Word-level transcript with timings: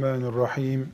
Bismillahirrahmanirrahim. 0.00 0.92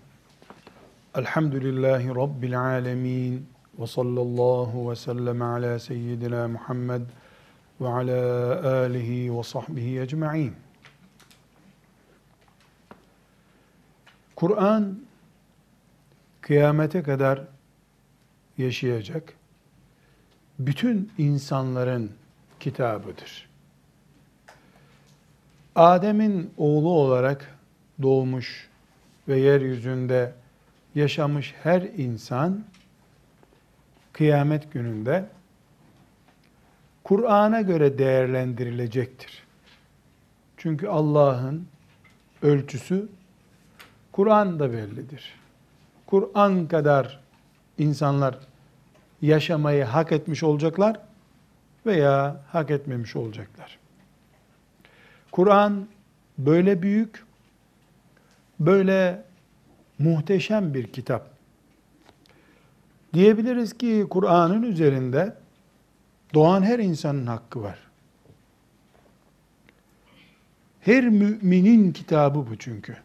Elhamdülillahi 1.14 2.08
Rabbil 2.08 2.60
alemin. 2.60 3.46
Ve 3.78 3.86
sallallahu 3.86 4.90
ve 4.90 4.96
sellem 4.96 5.42
ala 5.42 5.78
seyyidina 5.78 6.48
Muhammed 6.48 7.00
ve 7.80 7.88
ala 7.88 8.82
alihi 8.82 9.38
ve 9.38 9.42
sahbihi 9.42 10.00
ecma'in. 10.00 10.54
Kur'an 14.36 14.98
kıyamete 16.40 17.02
kadar 17.02 17.40
yaşayacak 18.58 19.32
bütün 20.58 21.12
insanların 21.18 22.12
kitabıdır. 22.60 23.48
Adem'in 25.74 26.50
oğlu 26.56 26.90
olarak 26.90 27.58
doğmuş 28.02 28.75
ve 29.28 29.38
yeryüzünde 29.38 30.32
yaşamış 30.94 31.54
her 31.62 31.82
insan 31.82 32.64
kıyamet 34.12 34.72
gününde 34.72 35.28
Kur'an'a 37.04 37.60
göre 37.60 37.98
değerlendirilecektir. 37.98 39.42
Çünkü 40.56 40.88
Allah'ın 40.88 41.66
ölçüsü 42.42 43.08
Kur'an'da 44.12 44.72
bellidir. 44.72 45.34
Kur'an 46.06 46.68
kadar 46.68 47.20
insanlar 47.78 48.38
yaşamayı 49.22 49.84
hak 49.84 50.12
etmiş 50.12 50.42
olacaklar 50.42 51.00
veya 51.86 52.40
hak 52.52 52.70
etmemiş 52.70 53.16
olacaklar. 53.16 53.78
Kur'an 55.32 55.86
böyle 56.38 56.82
büyük, 56.82 57.25
böyle 58.60 59.22
muhteşem 59.98 60.74
bir 60.74 60.86
kitap. 60.92 61.30
Diyebiliriz 63.14 63.78
ki 63.78 64.06
Kur'an'ın 64.10 64.62
üzerinde 64.62 65.36
doğan 66.34 66.62
her 66.62 66.78
insanın 66.78 67.26
hakkı 67.26 67.62
var. 67.62 67.78
Her 70.80 71.04
müminin 71.04 71.92
kitabı 71.92 72.38
bu 72.50 72.56
çünkü. 72.58 72.96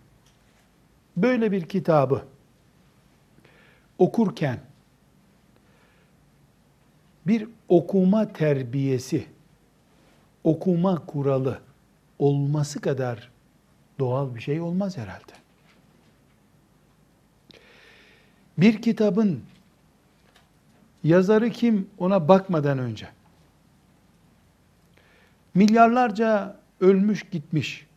Böyle 1.17 1.51
bir 1.51 1.61
kitabı 1.61 2.25
okurken 3.97 4.59
bir 7.27 7.47
okuma 7.69 8.33
terbiyesi, 8.33 9.25
okuma 10.43 11.05
kuralı 11.05 11.59
olması 12.19 12.81
kadar 12.81 13.31
doğal 13.99 14.35
bir 14.35 14.39
şey 14.39 14.61
olmaz 14.61 14.97
herhalde. 14.97 15.40
Bir 18.57 18.81
kitabın 18.81 19.43
yazarı 21.03 21.49
kim 21.49 21.89
ona 21.97 22.27
bakmadan 22.27 22.79
önce. 22.79 23.07
Milyarlarca 25.53 26.57
ölmüş 26.81 27.23
gitmiş, 27.23 27.87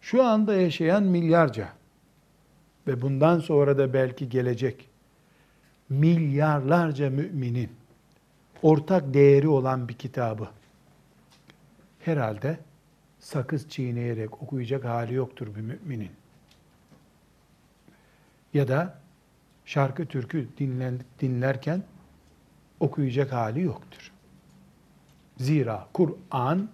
şu 0.00 0.24
anda 0.24 0.54
yaşayan 0.54 1.02
milyarca. 1.02 1.68
Ve 2.86 3.02
bundan 3.02 3.40
sonra 3.40 3.78
da 3.78 3.92
belki 3.92 4.28
gelecek. 4.28 4.88
Milyarlarca 5.88 7.10
müminin 7.10 7.70
ortak 8.62 9.14
değeri 9.14 9.48
olan 9.48 9.88
bir 9.88 9.94
kitabı. 9.94 10.48
Herhalde 12.00 12.58
sakız 13.20 13.68
çiğneyerek 13.68 14.42
okuyacak 14.42 14.84
hali 14.84 15.14
yoktur 15.14 15.54
bir 15.54 15.60
müminin. 15.60 16.10
Ya 18.54 18.68
da 18.68 19.01
şarkı 19.66 20.06
türkü 20.06 20.48
dinlen, 20.58 21.00
dinlerken 21.20 21.82
okuyacak 22.80 23.32
hali 23.32 23.62
yoktur. 23.62 24.12
Zira 25.38 25.88
Kur'an 25.92 26.68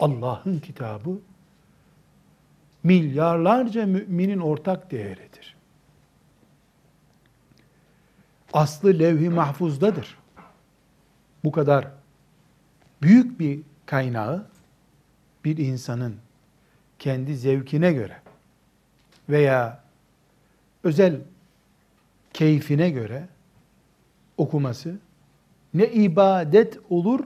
Allah'ın 0.00 0.58
kitabı 0.58 1.18
milyarlarca 2.82 3.86
müminin 3.86 4.38
ortak 4.38 4.90
değeridir. 4.90 5.56
Aslı 8.52 8.98
levh-i 8.98 9.30
mahfuzdadır. 9.30 10.18
Bu 11.44 11.52
kadar 11.52 11.88
büyük 13.02 13.40
bir 13.40 13.60
kaynağı 13.86 14.46
bir 15.44 15.56
insanın 15.56 16.16
kendi 16.98 17.36
zevkine 17.36 17.92
göre 17.92 18.20
veya 19.28 19.83
özel 20.84 21.20
keyfine 22.32 22.90
göre 22.90 23.28
okuması 24.36 24.98
ne 25.74 25.86
ibadet 25.86 26.78
olur 26.90 27.24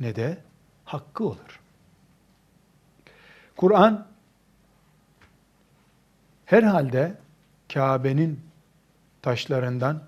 ne 0.00 0.16
de 0.16 0.38
hakkı 0.84 1.24
olur. 1.24 1.60
Kur'an 3.56 4.06
herhalde 6.44 7.18
Kabe'nin 7.72 8.40
taşlarından, 9.22 10.02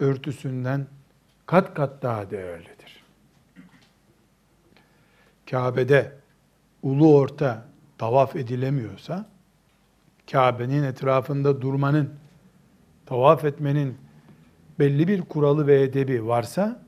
örtüsünden 0.00 0.86
kat 1.46 1.74
kat 1.74 2.02
daha 2.02 2.30
değerlidir. 2.30 3.04
Kabe'de 5.50 6.12
ulu 6.82 7.16
orta 7.16 7.64
tavaf 7.98 8.36
edilemiyorsa, 8.36 9.31
Kabe'nin 10.32 10.82
etrafında 10.82 11.60
durmanın, 11.62 12.10
tavaf 13.06 13.44
etmenin 13.44 13.98
belli 14.78 15.08
bir 15.08 15.22
kuralı 15.22 15.66
ve 15.66 15.82
edebi 15.82 16.26
varsa, 16.26 16.82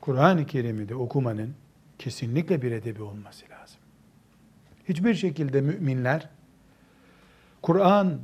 Kur'an-ı 0.00 0.46
Kerim'i 0.46 0.88
de 0.88 0.94
okumanın 0.94 1.54
kesinlikle 1.98 2.62
bir 2.62 2.72
edebi 2.72 3.02
olması 3.02 3.44
lazım. 3.50 3.76
Hiçbir 4.88 5.14
şekilde 5.14 5.60
müminler, 5.60 6.28
Kur'an, 7.62 8.20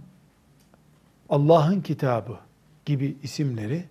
Allah'ın 1.29 1.81
kitabı 1.81 2.39
gibi 2.85 3.17
isimleri, 3.23 3.85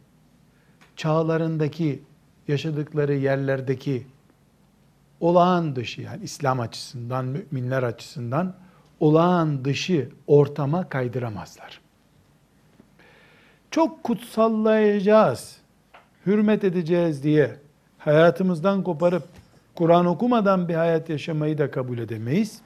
çağlarındaki, 0.95 2.03
yaşadıkları 2.47 3.13
yerlerdeki 3.13 4.07
olağan 5.19 5.75
dışı 5.75 6.01
yani 6.01 6.23
İslam 6.23 6.59
açısından, 6.59 7.25
müminler 7.25 7.83
açısından 7.83 8.66
olağan 8.99 9.65
dışı 9.65 10.09
ortama 10.27 10.89
kaydıramazlar. 10.89 11.81
Çok 13.71 14.03
kutsallayacağız, 14.03 15.57
hürmet 16.25 16.63
edeceğiz 16.63 17.23
diye 17.23 17.57
hayatımızdan 17.97 18.83
koparıp 18.83 19.23
Kur'an 19.75 20.05
okumadan 20.05 20.67
bir 20.67 20.75
hayat 20.75 21.09
yaşamayı 21.09 21.57
da 21.57 21.71
kabul 21.71 21.97
edemeyiz. 21.97 22.61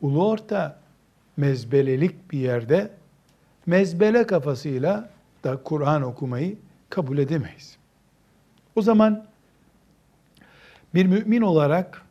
Ulu 0.00 0.28
orta 0.28 0.78
mezbelelik 1.36 2.32
bir 2.32 2.38
yerde 2.38 2.90
mezbele 3.66 4.26
kafasıyla 4.26 5.10
da 5.44 5.62
Kur'an 5.62 6.02
okumayı 6.02 6.58
kabul 6.90 7.18
edemeyiz. 7.18 7.76
O 8.76 8.82
zaman 8.82 9.24
bir 10.94 11.06
mümin 11.06 11.40
olarak 11.40 12.02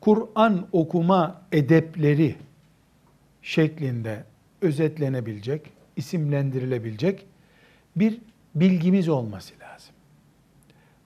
Kur'an 0.00 0.66
okuma 0.72 1.42
edepleri 1.52 2.36
şeklinde 3.42 4.24
özetlenebilecek, 4.62 5.70
isimlendirilebilecek 5.96 7.26
bir 7.96 8.18
bilgimiz 8.54 9.08
olması 9.08 9.54
lazım. 9.60 9.94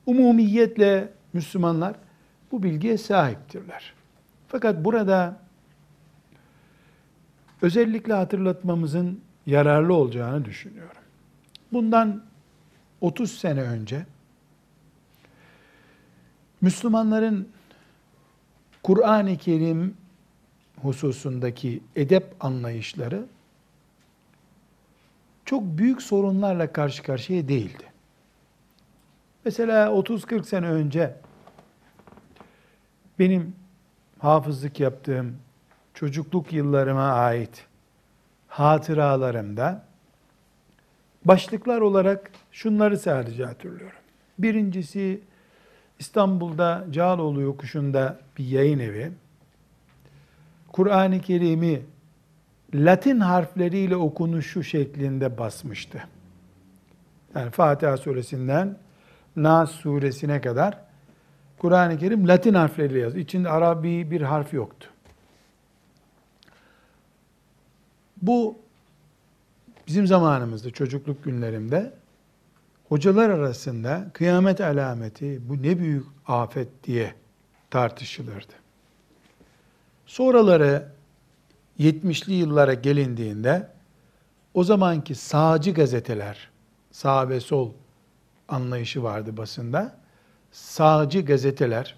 Umumiyetle 0.06 1.12
Müslümanlar 1.32 1.96
bu 2.52 2.62
bilgiye 2.62 2.98
sahiptirler. 2.98 3.92
Fakat 4.48 4.84
burada 4.84 5.40
özellikle 7.62 8.12
hatırlatmamızın 8.12 9.20
yararlı 9.46 9.94
olacağını 9.94 10.44
düşünüyorum. 10.44 11.02
Bundan 11.72 12.22
30 13.00 13.38
sene 13.38 13.62
önce 13.62 14.06
Müslümanların 16.60 17.48
Kur'an-ı 18.84 19.36
Kerim 19.36 19.96
hususundaki 20.82 21.82
edep 21.96 22.34
anlayışları 22.40 23.26
çok 25.44 25.62
büyük 25.62 26.02
sorunlarla 26.02 26.72
karşı 26.72 27.02
karşıya 27.02 27.48
değildi. 27.48 27.84
Mesela 29.44 29.86
30-40 29.86 30.44
sene 30.44 30.68
önce 30.68 31.16
benim 33.18 33.56
hafızlık 34.18 34.80
yaptığım 34.80 35.36
çocukluk 35.94 36.52
yıllarıma 36.52 37.08
ait 37.12 37.66
hatıralarımda 38.48 39.84
başlıklar 41.24 41.80
olarak 41.80 42.30
şunları 42.52 42.98
sadece 42.98 43.44
hatırlıyorum. 43.44 43.98
Birincisi 44.38 45.20
İstanbul'da 45.98 46.84
Cağaloğlu 46.90 47.40
yokuşunda 47.40 48.20
bir 48.38 48.44
yayın 48.44 48.78
evi. 48.78 49.12
Kur'an-ı 50.72 51.20
Kerim'i 51.20 51.82
Latin 52.74 53.20
harfleriyle 53.20 53.96
okunuşu 53.96 54.62
şeklinde 54.62 55.38
basmıştı. 55.38 56.04
Yani 57.34 57.50
Fatiha 57.50 57.96
suresinden 57.96 58.78
Nas 59.36 59.70
suresine 59.70 60.40
kadar 60.40 60.78
Kur'an-ı 61.58 61.98
Kerim 61.98 62.28
Latin 62.28 62.54
harfleriyle 62.54 62.98
yazdı. 62.98 63.18
İçinde 63.18 63.48
Arabi 63.48 64.10
bir 64.10 64.20
harf 64.20 64.52
yoktu. 64.52 64.88
Bu 68.22 68.58
bizim 69.86 70.06
zamanımızda, 70.06 70.70
çocukluk 70.70 71.24
günlerimde 71.24 71.92
hocalar 72.88 73.30
arasında 73.30 74.06
kıyamet 74.12 74.60
alameti, 74.60 75.48
bu 75.48 75.62
ne 75.62 75.78
büyük 75.78 76.06
afet 76.26 76.84
diye 76.84 77.14
tartışılırdı. 77.70 78.52
Sonraları 80.06 80.88
70'li 81.78 82.32
yıllara 82.32 82.74
gelindiğinde 82.74 83.68
o 84.54 84.64
zamanki 84.64 85.14
sağcı 85.14 85.70
gazeteler, 85.70 86.50
sağ 86.90 87.28
ve 87.28 87.40
sol 87.40 87.72
anlayışı 88.48 89.02
vardı 89.02 89.36
basında. 89.36 89.96
Sağcı 90.52 91.20
gazeteler 91.20 91.96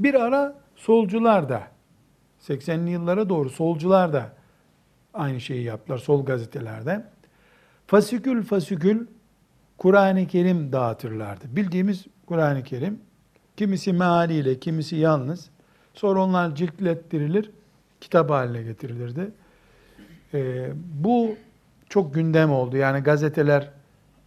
bir 0.00 0.14
ara 0.14 0.56
solcular 0.76 1.48
da 1.48 1.62
80'li 2.40 2.90
yıllara 2.90 3.28
doğru 3.28 3.50
solcular 3.50 4.12
da 4.12 4.32
aynı 5.14 5.40
şeyi 5.40 5.64
yaptılar 5.64 5.98
sol 5.98 6.24
gazetelerde. 6.24 7.04
Fasikül 7.86 8.42
fasikül 8.42 9.06
Kur'an-ı 9.78 10.26
Kerim 10.26 10.72
dağıtırlardı. 10.72 11.44
Bildiğimiz 11.56 12.04
Kur'an-ı 12.26 12.62
Kerim 12.62 12.98
kimisi 13.56 13.92
mealiyle, 13.92 14.58
kimisi 14.58 14.96
yalnız. 14.96 15.50
Sonra 15.94 16.22
onlar 16.22 16.54
ciltlettirilir, 16.54 17.50
kitap 18.00 18.30
haline 18.30 18.62
getirilirdi. 18.62 19.30
Ee, 20.34 20.72
bu 20.94 21.36
çok 21.88 22.14
gündem 22.14 22.52
oldu. 22.52 22.76
Yani 22.76 23.00
gazeteler 23.00 23.70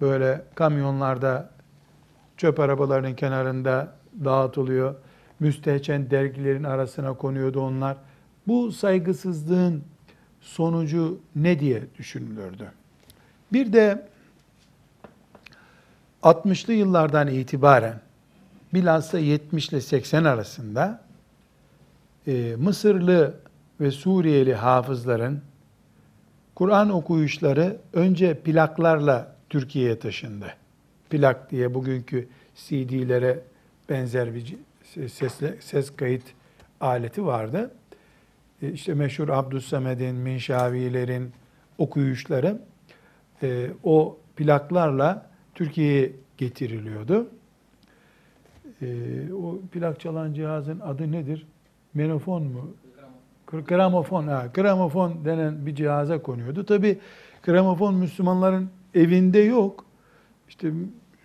böyle 0.01 0.41
kamyonlarda 0.55 1.49
çöp 2.37 2.59
arabalarının 2.59 3.13
kenarında 3.13 3.93
dağıtılıyor. 4.25 4.95
Müstehcen 5.39 6.11
dergilerin 6.11 6.63
arasına 6.63 7.13
konuyordu 7.13 7.61
onlar. 7.61 7.97
Bu 8.47 8.71
saygısızlığın 8.71 9.83
sonucu 10.41 11.19
ne 11.35 11.59
diye 11.59 11.83
düşünülürdü. 11.97 12.71
Bir 13.53 13.73
de 13.73 14.07
60'lı 16.23 16.73
yıllardan 16.73 17.27
itibaren 17.27 18.01
bilhassa 18.73 19.19
70 19.19 19.69
ile 19.69 19.81
80 19.81 20.23
arasında 20.23 21.01
e, 22.27 22.55
Mısırlı 22.57 23.33
ve 23.81 23.91
Suriyeli 23.91 24.55
hafızların 24.55 25.41
Kur'an 26.55 26.89
okuyuşları 26.89 27.77
önce 27.93 28.39
plaklarla 28.39 29.35
Türkiye'ye 29.49 29.99
taşındı. 29.99 30.53
Plak 31.09 31.51
diye 31.51 31.73
bugünkü 31.73 32.27
CD'lere 32.55 33.39
benzer 33.89 34.35
bir 34.35 34.55
ses, 35.07 35.33
ses 35.59 35.95
kayıt 35.95 36.23
aleti 36.81 37.25
vardı. 37.25 37.71
E, 38.61 38.71
işte 38.71 38.93
meşhur 38.93 39.29
Abdüssamed'in, 39.29 40.15
Minşavilerin 40.15 41.31
okuyuşları 41.77 42.61
e, 43.43 43.69
o 43.83 44.17
plaklarla 44.35 45.25
Türkiye'ye 45.57 46.11
getiriliyordu. 46.37 47.27
E, 48.81 48.87
o 49.33 49.59
plak 49.71 49.99
çalan 49.99 50.33
cihazın 50.33 50.79
adı 50.79 51.11
nedir? 51.11 51.47
Menofon 51.93 52.43
mu? 52.43 52.73
Gramofon, 53.67 54.27
ha, 54.27 54.45
gramofon 54.53 55.25
denen 55.25 55.65
bir 55.65 55.75
cihaza 55.75 56.21
konuyordu. 56.21 56.65
Tabi 56.65 56.99
gramofon 57.43 57.95
Müslümanların 57.95 58.69
evinde 58.95 59.39
yok. 59.39 59.85
İşte 60.49 60.71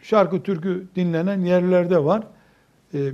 şarkı 0.02 0.42
türkü 0.42 0.86
dinlenen 0.96 1.40
yerlerde 1.40 2.04
var. 2.04 2.22
Ee, 2.94 3.12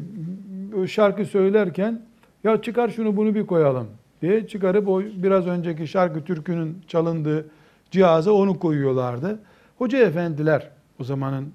şarkı 0.88 1.24
söylerken 1.24 2.02
ya 2.44 2.62
çıkar 2.62 2.88
şunu 2.88 3.16
bunu 3.16 3.34
bir 3.34 3.46
koyalım 3.46 3.86
diye 4.22 4.46
çıkarıp 4.46 4.88
o 4.88 5.00
biraz 5.00 5.46
önceki 5.46 5.86
şarkı 5.86 6.24
türkünün 6.24 6.82
çalındığı 6.86 7.48
cihaza 7.90 8.32
onu 8.32 8.58
koyuyorlardı. 8.58 9.38
Hoca 9.78 9.98
efendiler 9.98 10.77
o 11.00 11.04
zamanın 11.04 11.52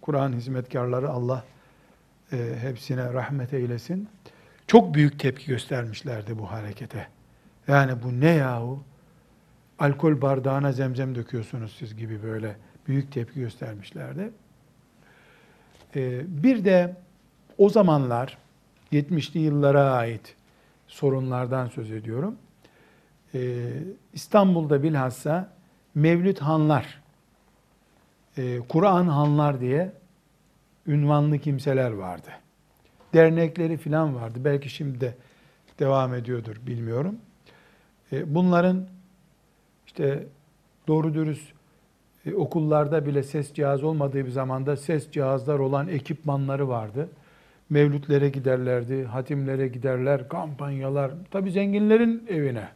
Kur'an 0.00 0.32
hizmetkarları 0.32 1.10
Allah 1.10 1.44
e, 2.32 2.54
hepsine 2.60 3.12
rahmet 3.12 3.54
eylesin. 3.54 4.08
Çok 4.66 4.94
büyük 4.94 5.20
tepki 5.20 5.46
göstermişlerdi 5.46 6.38
bu 6.38 6.50
harekete. 6.50 7.08
Yani 7.68 7.92
bu 8.02 8.20
ne 8.20 8.30
yahu? 8.30 8.82
Alkol 9.78 10.20
bardağına 10.22 10.72
zemzem 10.72 11.14
döküyorsunuz 11.14 11.76
siz 11.78 11.96
gibi 11.96 12.22
böyle 12.22 12.56
büyük 12.88 13.12
tepki 13.12 13.40
göstermişlerdi. 13.40 14.30
Ee, 15.96 16.22
bir 16.42 16.64
de 16.64 16.96
o 17.58 17.68
zamanlar 17.68 18.38
70'li 18.92 19.38
yıllara 19.40 19.90
ait 19.90 20.34
sorunlardan 20.86 21.68
söz 21.68 21.90
ediyorum. 21.90 22.36
Ee, 23.34 23.68
İstanbul'da 24.12 24.82
bilhassa 24.82 25.52
Mevlüt 25.94 26.38
Hanlar, 26.38 27.02
e, 28.36 28.58
Kur'an 28.68 29.06
Hanlar 29.06 29.60
diye 29.60 29.92
ünvanlı 30.86 31.38
kimseler 31.38 31.90
vardı. 31.90 32.28
Dernekleri 33.14 33.76
filan 33.76 34.14
vardı. 34.14 34.38
Belki 34.44 34.70
şimdi 34.70 35.00
de 35.00 35.14
devam 35.78 36.14
ediyordur 36.14 36.56
bilmiyorum. 36.66 37.16
E, 38.12 38.34
bunların 38.34 38.86
işte 39.86 40.26
doğru 40.88 41.14
dürüst 41.14 41.52
e, 42.26 42.34
okullarda 42.34 43.06
bile 43.06 43.22
ses 43.22 43.54
cihazı 43.54 43.86
olmadığı 43.86 44.26
bir 44.26 44.30
zamanda 44.30 44.76
ses 44.76 45.10
cihazlar 45.10 45.58
olan 45.58 45.88
ekipmanları 45.88 46.68
vardı. 46.68 47.08
Mevlütlere 47.70 48.28
giderlerdi, 48.28 49.04
hatimlere 49.04 49.68
giderler, 49.68 50.28
kampanyalar. 50.28 51.12
Tabi 51.30 51.50
zenginlerin 51.50 52.26
evine. 52.28 52.68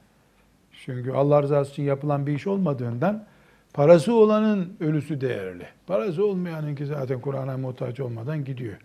Çünkü 0.84 1.12
Allah 1.12 1.42
rızası 1.42 1.70
için 1.70 1.82
yapılan 1.82 2.26
bir 2.26 2.32
iş 2.32 2.46
olmadığından 2.46 3.26
parası 3.72 4.14
olanın 4.14 4.76
ölüsü 4.80 5.20
değerli. 5.20 5.66
Parası 5.86 6.24
olmayanınki 6.26 6.86
zaten 6.86 7.20
Kur'an'a 7.20 7.56
muhtaç 7.56 8.00
olmadan 8.00 8.44
gidiyor. 8.44 8.76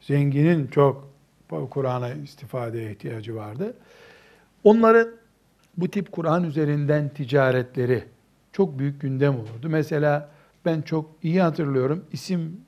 Zenginin 0.00 0.66
çok 0.66 1.08
Kur'an'a 1.70 2.12
istifadeye 2.12 2.92
ihtiyacı 2.92 3.36
vardı. 3.36 3.74
Onların 4.64 5.08
bu 5.76 5.88
tip 5.88 6.12
Kur'an 6.12 6.44
üzerinden 6.44 7.08
ticaretleri 7.08 8.04
çok 8.52 8.78
büyük 8.78 9.00
gündem 9.00 9.34
olurdu. 9.34 9.68
Mesela 9.68 10.30
ben 10.64 10.82
çok 10.82 11.10
iyi 11.22 11.42
hatırlıyorum. 11.42 12.04
İsim 12.12 12.60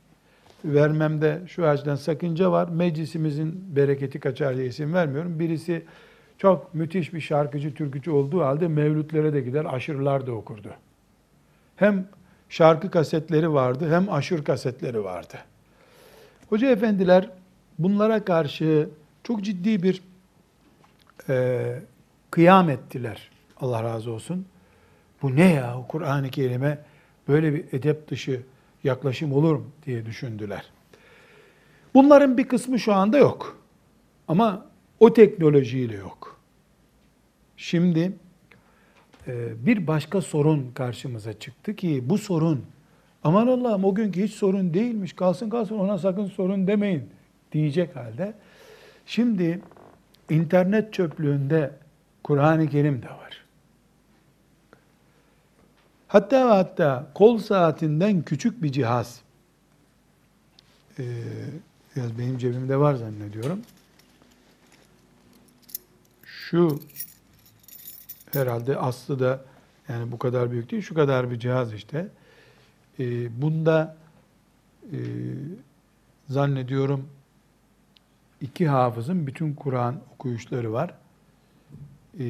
vermemde 0.64 1.42
şu 1.46 1.66
açıdan 1.66 1.94
sakınca 1.94 2.52
var. 2.52 2.68
Meclisimizin 2.68 3.76
bereketi 3.76 4.20
kaçar 4.20 4.56
diye 4.56 4.66
isim 4.66 4.94
vermiyorum. 4.94 5.38
Birisi 5.38 5.84
çok 6.38 6.74
müthiş 6.74 7.14
bir 7.14 7.20
şarkıcı, 7.20 7.74
türkücü 7.74 8.10
olduğu 8.10 8.40
halde 8.40 8.68
mevlütlere 8.68 9.32
de 9.32 9.40
gider, 9.40 9.64
aşırılar 9.64 10.26
da 10.26 10.32
okurdu. 10.32 10.68
Hem 11.78 12.08
şarkı 12.48 12.90
kasetleri 12.90 13.52
vardı, 13.52 13.94
hem 13.94 14.12
aşır 14.12 14.44
kasetleri 14.44 15.04
vardı. 15.04 15.38
Hoca 16.48 16.70
efendiler 16.70 17.30
bunlara 17.78 18.24
karşı 18.24 18.88
çok 19.24 19.42
ciddi 19.44 19.82
bir 19.82 20.02
e, 21.28 21.78
kıyam 22.30 22.70
ettiler. 22.70 23.30
Allah 23.60 23.82
razı 23.82 24.10
olsun. 24.10 24.46
Bu 25.22 25.36
ne 25.36 25.52
ya? 25.52 25.84
Kur'an-ı 25.88 26.30
Kerim'e 26.30 26.78
böyle 27.28 27.54
bir 27.54 27.64
edep 27.72 28.08
dışı 28.08 28.42
yaklaşım 28.84 29.32
olur 29.32 29.56
mu 29.56 29.66
diye 29.86 30.06
düşündüler. 30.06 30.70
Bunların 31.94 32.38
bir 32.38 32.48
kısmı 32.48 32.78
şu 32.78 32.94
anda 32.94 33.18
yok. 33.18 33.58
Ama 34.28 34.66
o 35.00 35.12
teknolojiyle 35.12 35.96
yok. 35.96 36.40
Şimdi 37.56 38.12
bir 39.66 39.86
başka 39.86 40.20
sorun 40.20 40.70
karşımıza 40.74 41.38
çıktı 41.38 41.76
ki 41.76 42.04
bu 42.06 42.18
sorun 42.18 42.64
aman 43.24 43.46
Allah'ım 43.46 43.84
o 43.84 43.94
günkü 43.94 44.22
hiç 44.22 44.32
sorun 44.32 44.74
değilmiş 44.74 45.12
kalsın 45.12 45.50
kalsın 45.50 45.78
ona 45.78 45.98
sakın 45.98 46.26
sorun 46.26 46.66
demeyin 46.66 47.10
diyecek 47.52 47.96
halde. 47.96 48.34
Şimdi 49.06 49.60
internet 50.30 50.92
çöplüğünde 50.92 51.70
Kur'an-ı 52.24 52.68
Kerim 52.68 53.02
de 53.02 53.06
var. 53.06 53.44
Hatta 56.08 56.56
hatta 56.56 57.06
kol 57.14 57.38
saatinden 57.38 58.22
küçük 58.22 58.62
bir 58.62 58.72
cihaz, 58.72 59.20
ee, 60.98 61.04
biraz 61.96 62.18
benim 62.18 62.38
cebimde 62.38 62.76
var 62.76 62.94
zannediyorum. 62.94 63.60
Şu 66.24 66.80
herhalde 68.32 68.76
aslı 68.76 69.18
da 69.18 69.40
yani 69.88 70.12
bu 70.12 70.18
kadar 70.18 70.50
büyük 70.50 70.70
değil, 70.70 70.82
şu 70.82 70.94
kadar 70.94 71.30
bir 71.30 71.38
cihaz 71.38 71.72
işte. 71.72 72.08
Ee, 73.00 73.42
bunda 73.42 73.96
e, 74.92 74.98
zannediyorum 76.28 77.08
iki 78.40 78.68
hafızın 78.68 79.26
bütün 79.26 79.54
Kur'an 79.54 80.00
okuyuşları 80.14 80.72
var. 80.72 80.94
e, 82.20 82.24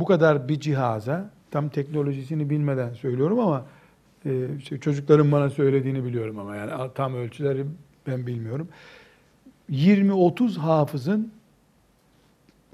bu 0.00 0.04
kadar 0.04 0.48
bir 0.48 0.60
cihaza, 0.60 1.30
tam 1.50 1.68
teknolojisini 1.68 2.50
bilmeden 2.50 2.94
söylüyorum 2.94 3.38
ama 3.38 3.66
e, 4.26 4.48
çocukların 4.80 5.32
bana 5.32 5.50
söylediğini 5.50 6.04
biliyorum 6.04 6.38
ama 6.38 6.56
yani 6.56 6.90
tam 6.94 7.14
ölçüleri 7.14 7.64
ben 8.06 8.26
bilmiyorum. 8.26 8.68
20-30 9.70 10.58
hafızın 10.58 11.32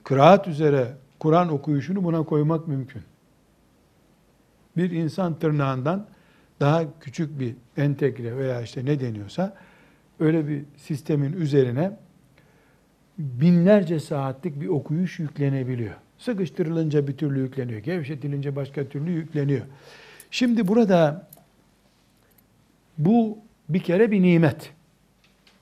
kıraat 0.05 0.49
üzere 0.49 0.93
Kur'an 1.23 1.49
okuyuşunu 1.49 2.05
buna 2.05 2.23
koymak 2.23 2.69
mümkün. 2.69 3.03
Bir 4.77 4.91
insan 4.91 5.39
tırnağından 5.39 6.07
daha 6.61 6.99
küçük 7.01 7.41
bir 7.41 7.55
entegre 7.77 8.37
veya 8.37 8.63
işte 8.63 8.85
ne 8.85 9.01
deniyorsa 9.01 9.57
öyle 10.21 10.49
bir 10.49 10.63
sistemin 10.77 11.33
üzerine 11.33 11.97
binlerce 13.19 14.01
saatlik 14.01 14.61
bir 14.61 14.69
okuyuş 14.69 15.19
yüklenebiliyor. 15.19 15.95
Sıkıştırılınca 16.19 17.09
bir 17.09 17.17
türlü 17.17 17.41
yükleniyor, 17.41 17.81
gevşetilince 17.81 18.57
başka 18.57 18.89
türlü 18.89 19.11
yükleniyor. 19.11 19.67
Şimdi 20.31 20.69
burada 20.69 21.29
bu 22.99 23.39
bir 23.69 23.81
kere 23.81 24.11
bir 24.11 24.23
nimet. 24.23 24.73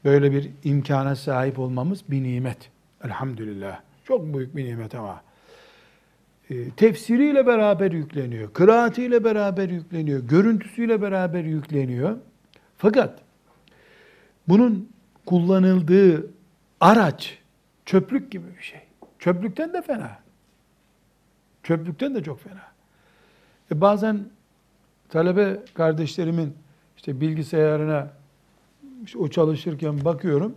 Böyle 0.04 0.32
bir 0.32 0.50
imkana 0.64 1.16
sahip 1.16 1.58
olmamız 1.58 2.02
bir 2.08 2.22
nimet. 2.22 2.70
Elhamdülillah. 3.04 3.80
Çok 4.04 4.34
büyük 4.34 4.56
bir 4.56 4.64
nimet 4.64 4.94
ama. 4.94 5.29
E, 6.50 6.70
tefsiriyle 6.70 7.46
beraber 7.46 7.92
yükleniyor, 7.92 8.52
kıraatiyle 8.52 9.24
beraber 9.24 9.68
yükleniyor, 9.68 10.20
görüntüsüyle 10.20 11.02
beraber 11.02 11.44
yükleniyor. 11.44 12.16
Fakat 12.78 13.18
bunun 14.48 14.88
kullanıldığı 15.26 16.30
araç 16.80 17.38
çöplük 17.84 18.30
gibi 18.32 18.56
bir 18.58 18.62
şey. 18.62 18.80
Çöplükten 19.18 19.72
de 19.72 19.82
fena. 19.82 20.18
Çöplükten 21.62 22.14
de 22.14 22.22
çok 22.22 22.40
fena. 22.40 22.62
E 23.72 23.80
bazen 23.80 24.24
talebe 25.08 25.60
kardeşlerimin 25.74 26.54
işte 26.96 27.20
bilgisayarına 27.20 28.10
işte 29.04 29.18
o 29.18 29.28
çalışırken 29.28 30.04
bakıyorum. 30.04 30.54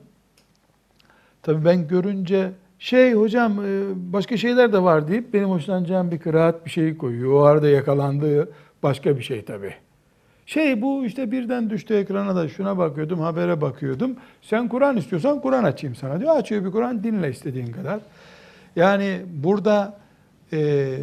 Tabii 1.42 1.66
ben 1.66 1.88
görünce 1.88 2.52
şey 2.84 3.14
hocam 3.14 3.66
e, 3.66 3.84
başka 4.14 4.38
şeyler 4.38 4.74
de 4.74 4.84
var 4.84 5.08
deyip 5.08 5.34
benim 5.34 5.50
hoşlanacağım 5.50 6.12
bir 6.12 6.20
kıraat 6.20 6.66
bir 6.66 6.72
şey 6.72 6.98
koyuyor. 6.98 7.34
O 7.34 7.44
arada 7.44 7.70
yakalandığı 7.70 8.52
başka 8.84 9.18
bir 9.18 9.24
şey 9.24 9.46
tabii. 9.46 9.74
Şey 10.46 10.82
bu 10.82 11.06
işte 11.06 11.32
birden 11.32 11.70
düştü 11.70 11.94
ekrana 11.94 12.36
da 12.36 12.50
şuna 12.50 12.78
bakıyordum, 12.78 13.20
habere 13.20 13.62
bakıyordum. 13.62 14.16
Sen 14.42 14.68
Kur'an 14.68 14.98
istiyorsan 14.98 15.42
Kur'an 15.42 15.64
açayım 15.64 15.96
sana 15.96 16.20
diyor. 16.20 16.36
Açıyor 16.36 16.66
bir 16.66 16.72
Kur'an 16.72 17.04
dinle 17.04 17.30
istediğin 17.30 17.72
kadar. 17.72 18.00
Yani 18.76 19.22
burada 19.44 19.98
e, 20.54 20.96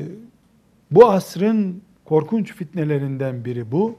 bu 0.91 1.11
asrın 1.11 1.83
korkunç 2.05 2.55
fitnelerinden 2.55 3.45
biri 3.45 3.73
bu. 3.73 3.99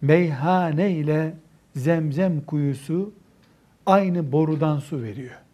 Meyhane 0.00 0.90
ile 0.90 1.34
zemzem 1.76 2.40
kuyusu 2.40 3.12
aynı 3.86 4.32
borudan 4.32 4.78
su 4.78 5.02
veriyor. 5.02 5.47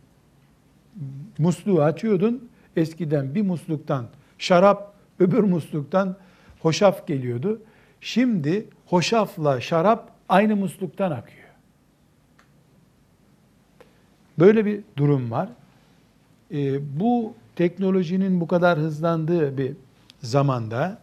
Musluğu 1.38 1.82
açıyordun, 1.82 2.48
eskiden 2.76 3.34
bir 3.34 3.42
musluktan 3.42 4.06
şarap, 4.38 4.94
öbür 5.18 5.42
musluktan 5.42 6.16
hoşaf 6.60 7.06
geliyordu. 7.06 7.62
Şimdi 8.00 8.68
hoşafla 8.86 9.60
şarap 9.60 10.10
aynı 10.28 10.56
musluktan 10.56 11.10
akıyor. 11.10 11.48
Böyle 14.38 14.64
bir 14.64 14.80
durum 14.96 15.30
var. 15.30 15.48
E, 16.52 16.80
bu 17.00 17.34
teknolojinin 17.56 18.40
bu 18.40 18.46
kadar 18.46 18.78
hızlandığı 18.78 19.58
bir 19.58 19.72
zamanda 20.22 20.98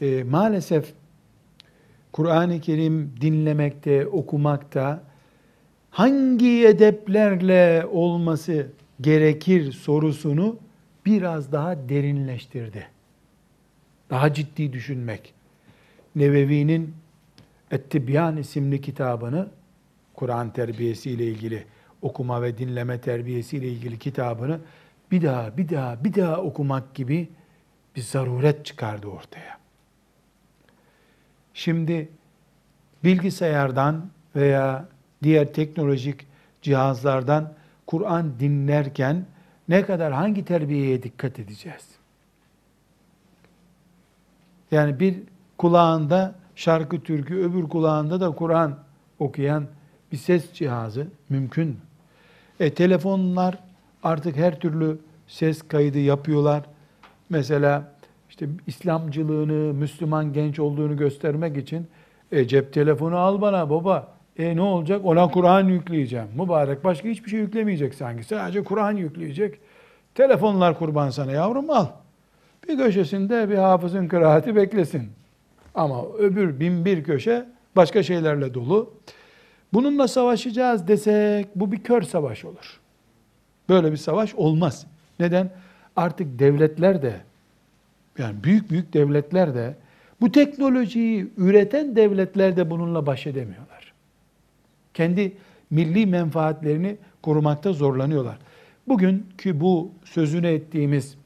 e, 0.00 0.22
maalesef 0.22 0.92
Kur'an-ı 2.12 2.60
Kerim 2.60 3.12
dinlemekte, 3.20 4.06
okumakta 4.06 5.02
hangi 5.90 6.66
edeplerle 6.66 7.86
olması 7.92 8.66
gerekir 9.00 9.72
sorusunu 9.72 10.58
biraz 11.06 11.52
daha 11.52 11.88
derinleştirdi. 11.88 12.86
Daha 14.10 14.34
ciddi 14.34 14.72
düşünmek. 14.72 15.34
Nevevi'nin 16.16 16.94
Ettibyan 17.70 18.36
isimli 18.36 18.80
kitabını 18.80 19.48
Kur'an 20.14 20.52
terbiyesi 20.52 21.10
ile 21.10 21.24
ilgili 21.24 21.64
okuma 22.02 22.42
ve 22.42 22.58
dinleme 22.58 23.00
terbiyesi 23.00 23.56
ile 23.56 23.68
ilgili 23.68 23.98
kitabını 23.98 24.60
bir 25.10 25.22
daha 25.22 25.56
bir 25.56 25.68
daha 25.68 26.04
bir 26.04 26.14
daha 26.14 26.36
okumak 26.36 26.94
gibi 26.94 27.28
bir 27.96 28.00
zaruret 28.00 28.66
çıkardı 28.66 29.06
ortaya. 29.06 29.58
Şimdi 31.54 32.08
bilgisayardan 33.04 34.10
veya 34.36 34.88
diğer 35.22 35.52
teknolojik 35.52 36.26
cihazlardan 36.62 37.54
Kur'an 37.90 38.32
dinlerken 38.40 39.26
ne 39.68 39.82
kadar 39.82 40.12
hangi 40.12 40.44
terbiyeye 40.44 41.02
dikkat 41.02 41.38
edeceğiz? 41.38 41.88
Yani 44.70 45.00
bir 45.00 45.16
kulağında 45.58 46.34
şarkı 46.54 47.00
türkü, 47.00 47.34
öbür 47.34 47.68
kulağında 47.68 48.20
da 48.20 48.30
Kur'an 48.30 48.78
okuyan 49.18 49.66
bir 50.12 50.16
ses 50.16 50.52
cihazı 50.52 51.06
mümkün 51.28 51.68
mü? 51.68 51.76
E, 52.60 52.74
telefonlar 52.74 53.58
artık 54.02 54.36
her 54.36 54.60
türlü 54.60 54.98
ses 55.26 55.62
kaydı 55.62 55.98
yapıyorlar. 55.98 56.62
Mesela 57.30 57.92
işte 58.28 58.48
İslamcılığını, 58.66 59.74
Müslüman 59.74 60.32
genç 60.32 60.58
olduğunu 60.58 60.96
göstermek 60.96 61.56
için 61.56 61.86
e, 62.32 62.48
cep 62.48 62.72
telefonu 62.72 63.16
al 63.16 63.40
bana 63.40 63.70
baba. 63.70 64.19
E 64.40 64.56
ne 64.56 64.60
olacak? 64.60 65.00
Ona 65.04 65.30
Kur'an 65.30 65.68
yükleyeceğim. 65.68 66.26
Mübarek 66.34 66.84
başka 66.84 67.08
hiçbir 67.08 67.30
şey 67.30 67.40
yüklemeyecek 67.40 67.94
sanki. 67.94 68.24
Sadece 68.24 68.64
Kur'an 68.64 68.96
yükleyecek. 68.96 69.58
Telefonlar 70.14 70.78
kurban 70.78 71.10
sana 71.10 71.32
yavrum 71.32 71.70
al. 71.70 71.86
Bir 72.68 72.78
köşesinde 72.78 73.50
bir 73.50 73.56
hafızın 73.56 74.08
kıraati 74.08 74.56
beklesin. 74.56 75.10
Ama 75.74 76.04
öbür 76.18 76.60
bin 76.60 76.84
bir 76.84 77.04
köşe 77.04 77.46
başka 77.76 78.02
şeylerle 78.02 78.54
dolu. 78.54 78.94
Bununla 79.72 80.08
savaşacağız 80.08 80.88
desek 80.88 81.46
bu 81.54 81.72
bir 81.72 81.82
kör 81.82 82.02
savaş 82.02 82.44
olur. 82.44 82.80
Böyle 83.68 83.92
bir 83.92 83.96
savaş 83.96 84.34
olmaz. 84.34 84.86
Neden? 85.20 85.50
Artık 85.96 86.38
devletler 86.38 87.02
de 87.02 87.14
yani 88.18 88.44
büyük 88.44 88.70
büyük 88.70 88.92
devletler 88.92 89.54
de 89.54 89.74
bu 90.20 90.32
teknolojiyi 90.32 91.30
üreten 91.36 91.96
devletler 91.96 92.56
de 92.56 92.70
bununla 92.70 93.06
baş 93.06 93.26
edemiyorlar. 93.26 93.69
Kendi 95.00 95.32
milli 95.70 96.06
menfaatlerini 96.06 96.96
korumakta 97.22 97.72
zorlanıyorlar. 97.72 98.38
Bugünkü 98.88 99.60
bu 99.60 99.90
sözünü 100.04 100.46
ettiğimiz 100.46 101.16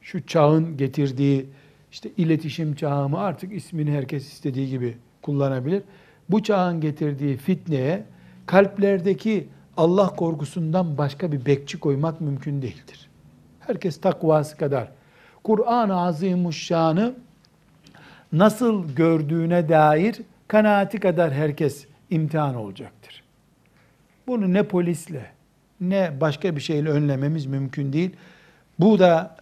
şu 0.00 0.26
çağın 0.26 0.76
getirdiği 0.76 1.46
işte 1.92 2.10
iletişim 2.16 2.74
çağı 2.74 3.08
mı 3.08 3.18
artık 3.18 3.52
ismini 3.52 3.92
herkes 3.92 4.32
istediği 4.32 4.70
gibi 4.70 4.96
kullanabilir. 5.22 5.82
Bu 6.30 6.42
çağın 6.42 6.80
getirdiği 6.80 7.36
fitneye 7.36 8.04
kalplerdeki 8.46 9.48
Allah 9.76 10.08
korkusundan 10.08 10.98
başka 10.98 11.32
bir 11.32 11.46
bekçi 11.46 11.80
koymak 11.80 12.20
mümkün 12.20 12.62
değildir. 12.62 13.08
Herkes 13.60 14.00
takvası 14.00 14.56
kadar 14.56 14.88
Kur'an-ı 15.44 16.00
Azimuşşan'ı 16.00 17.14
nasıl 18.32 18.94
gördüğüne 18.94 19.68
dair 19.68 20.20
kanaati 20.48 21.00
kadar 21.00 21.32
herkes 21.32 21.91
imtihan 22.12 22.54
olacaktır. 22.54 23.22
Bunu 24.26 24.52
ne 24.52 24.62
polisle 24.62 25.30
ne 25.80 26.20
başka 26.20 26.56
bir 26.56 26.60
şeyle 26.60 26.88
önlememiz 26.88 27.46
mümkün 27.46 27.92
değil. 27.92 28.10
Bu 28.78 28.98
da 28.98 29.36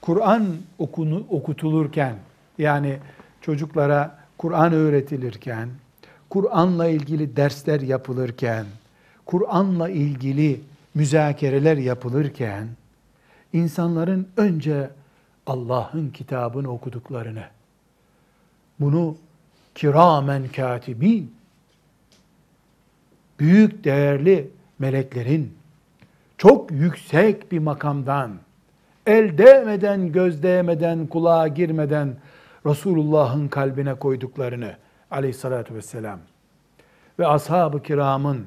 Kur'an 0.00 0.46
okunu, 0.78 1.26
okutulurken 1.30 2.16
yani 2.58 2.98
çocuklara 3.40 4.18
Kur'an 4.38 4.72
öğretilirken, 4.72 5.68
Kur'an'la 6.30 6.88
ilgili 6.88 7.36
dersler 7.36 7.80
yapılırken, 7.80 8.66
Kur'an'la 9.26 9.88
ilgili 9.88 10.60
müzakereler 10.94 11.76
yapılırken 11.76 12.68
insanların 13.52 14.28
önce 14.36 14.90
Allah'ın 15.46 16.10
kitabını 16.10 16.70
okuduklarını, 16.70 17.44
bunu 18.80 19.16
kiramen 19.74 20.48
katibin, 20.48 21.34
büyük 23.40 23.84
değerli 23.84 24.50
meleklerin 24.78 25.54
çok 26.38 26.70
yüksek 26.70 27.52
bir 27.52 27.58
makamdan, 27.58 28.32
el 29.06 29.38
değmeden, 29.38 30.12
göz 30.12 30.42
değmeden, 30.42 31.06
kulağa 31.06 31.48
girmeden 31.48 32.16
Resulullah'ın 32.66 33.48
kalbine 33.48 33.94
koyduklarını 33.94 34.76
aleyhissalatü 35.10 35.74
vesselam 35.74 36.18
ve 37.18 37.26
ashab-ı 37.26 37.82
kiramın 37.82 38.46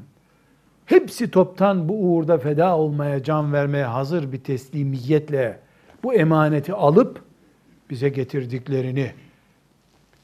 hepsi 0.85 1.31
toptan 1.31 1.89
bu 1.89 1.93
uğurda 1.93 2.37
feda 2.37 2.77
olmaya, 2.77 3.23
can 3.23 3.53
vermeye 3.53 3.85
hazır 3.85 4.31
bir 4.31 4.43
teslimiyetle 4.43 5.59
bu 6.03 6.13
emaneti 6.13 6.73
alıp 6.73 7.21
bize 7.89 8.09
getirdiklerini 8.09 9.11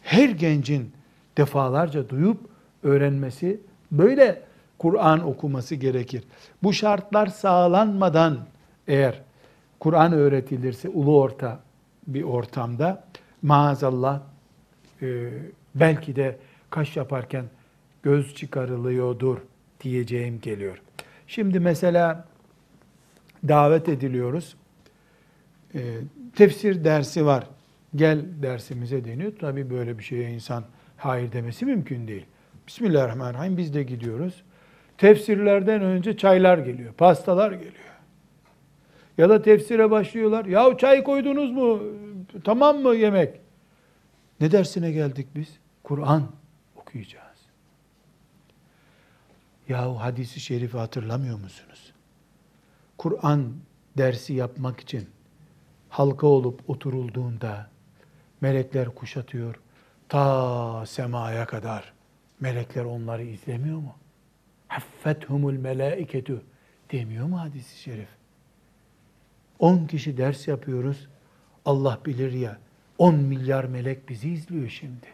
her 0.02 0.30
gencin 0.30 0.92
defalarca 1.38 2.10
duyup 2.10 2.38
öğrenmesi, 2.84 3.60
böyle 3.92 4.42
Kur'an 4.80 5.28
okuması 5.28 5.76
gerekir. 5.76 6.24
Bu 6.64 6.74
şartlar 6.74 7.28
sağlanmadan 7.28 8.40
eğer 8.88 9.22
Kur'an 9.80 10.14
öğretilirse 10.14 10.90
ulu 10.90 11.22
orta 11.22 11.60
bir 12.08 12.24
ortamda 12.24 13.04
maazallah 13.42 14.22
e, 15.02 15.30
belki 15.76 16.16
de 16.16 16.38
kaş 16.70 16.98
yaparken 16.98 17.46
göz 18.04 18.36
çıkarılıyordur 18.36 19.38
diyeceğim 19.82 20.40
geliyor. 20.42 20.82
Şimdi 21.28 21.60
mesela 21.60 22.28
davet 23.48 23.90
ediliyoruz. 23.90 24.56
E, 25.76 25.80
tefsir 26.36 26.84
dersi 26.84 27.26
var. 27.26 27.48
Gel 27.96 28.26
dersimize 28.42 29.06
deniyor. 29.06 29.32
Tabii 29.40 29.70
böyle 29.70 30.00
bir 30.00 30.04
şeye 30.04 30.32
insan 30.32 30.64
hayır 30.98 31.32
demesi 31.32 31.66
mümkün 31.66 32.08
değil. 32.08 32.26
Bismillahirrahmanirrahim 32.68 33.58
biz 33.58 33.74
de 33.74 33.84
gidiyoruz. 33.84 34.44
Tefsirlerden 35.00 35.82
önce 35.82 36.18
çaylar 36.18 36.58
geliyor, 36.58 36.94
pastalar 36.94 37.52
geliyor. 37.52 37.74
Ya 39.18 39.30
da 39.30 39.42
tefsire 39.42 39.92
başlıyorlar. 39.92 40.46
Ya 40.46 40.78
çay 40.78 41.04
koydunuz 41.04 41.52
mu? 41.52 41.84
Tamam 42.44 42.78
mı 42.78 42.96
yemek? 42.96 43.40
Ne 44.42 44.52
dersine 44.52 44.92
geldik 44.92 45.28
biz? 45.36 45.58
Kur'an 45.84 46.24
okuyacağız. 46.76 47.38
Yahu 49.70 50.02
hadisi 50.02 50.40
şerifi 50.40 50.78
hatırlamıyor 50.78 51.40
musunuz? 51.40 51.94
Kur'an 52.98 53.54
dersi 53.98 54.34
yapmak 54.34 54.80
için 54.80 55.10
halka 55.90 56.28
olup 56.28 56.70
oturulduğunda 56.70 57.70
melekler 58.42 58.96
kuşatıyor. 58.96 59.56
Ta 60.10 60.86
semaya 60.86 61.46
kadar 61.46 61.94
melekler 62.40 62.86
onları 62.86 63.24
izlemiyor 63.24 63.78
mu? 63.78 63.96
Haffethumul 65.04 65.54
melaiketu 65.54 66.42
demiyor 66.92 67.26
mu 67.26 67.40
hadisi 67.40 67.80
şerif? 67.82 68.08
10 69.60 69.88
kişi 69.88 70.18
ders 70.18 70.48
yapıyoruz. 70.48 71.08
Allah 71.66 72.00
bilir 72.06 72.32
ya 72.32 72.58
10 72.98 73.16
milyar 73.16 73.64
melek 73.64 74.10
bizi 74.10 74.30
izliyor 74.30 74.70
şimdi. 74.70 75.08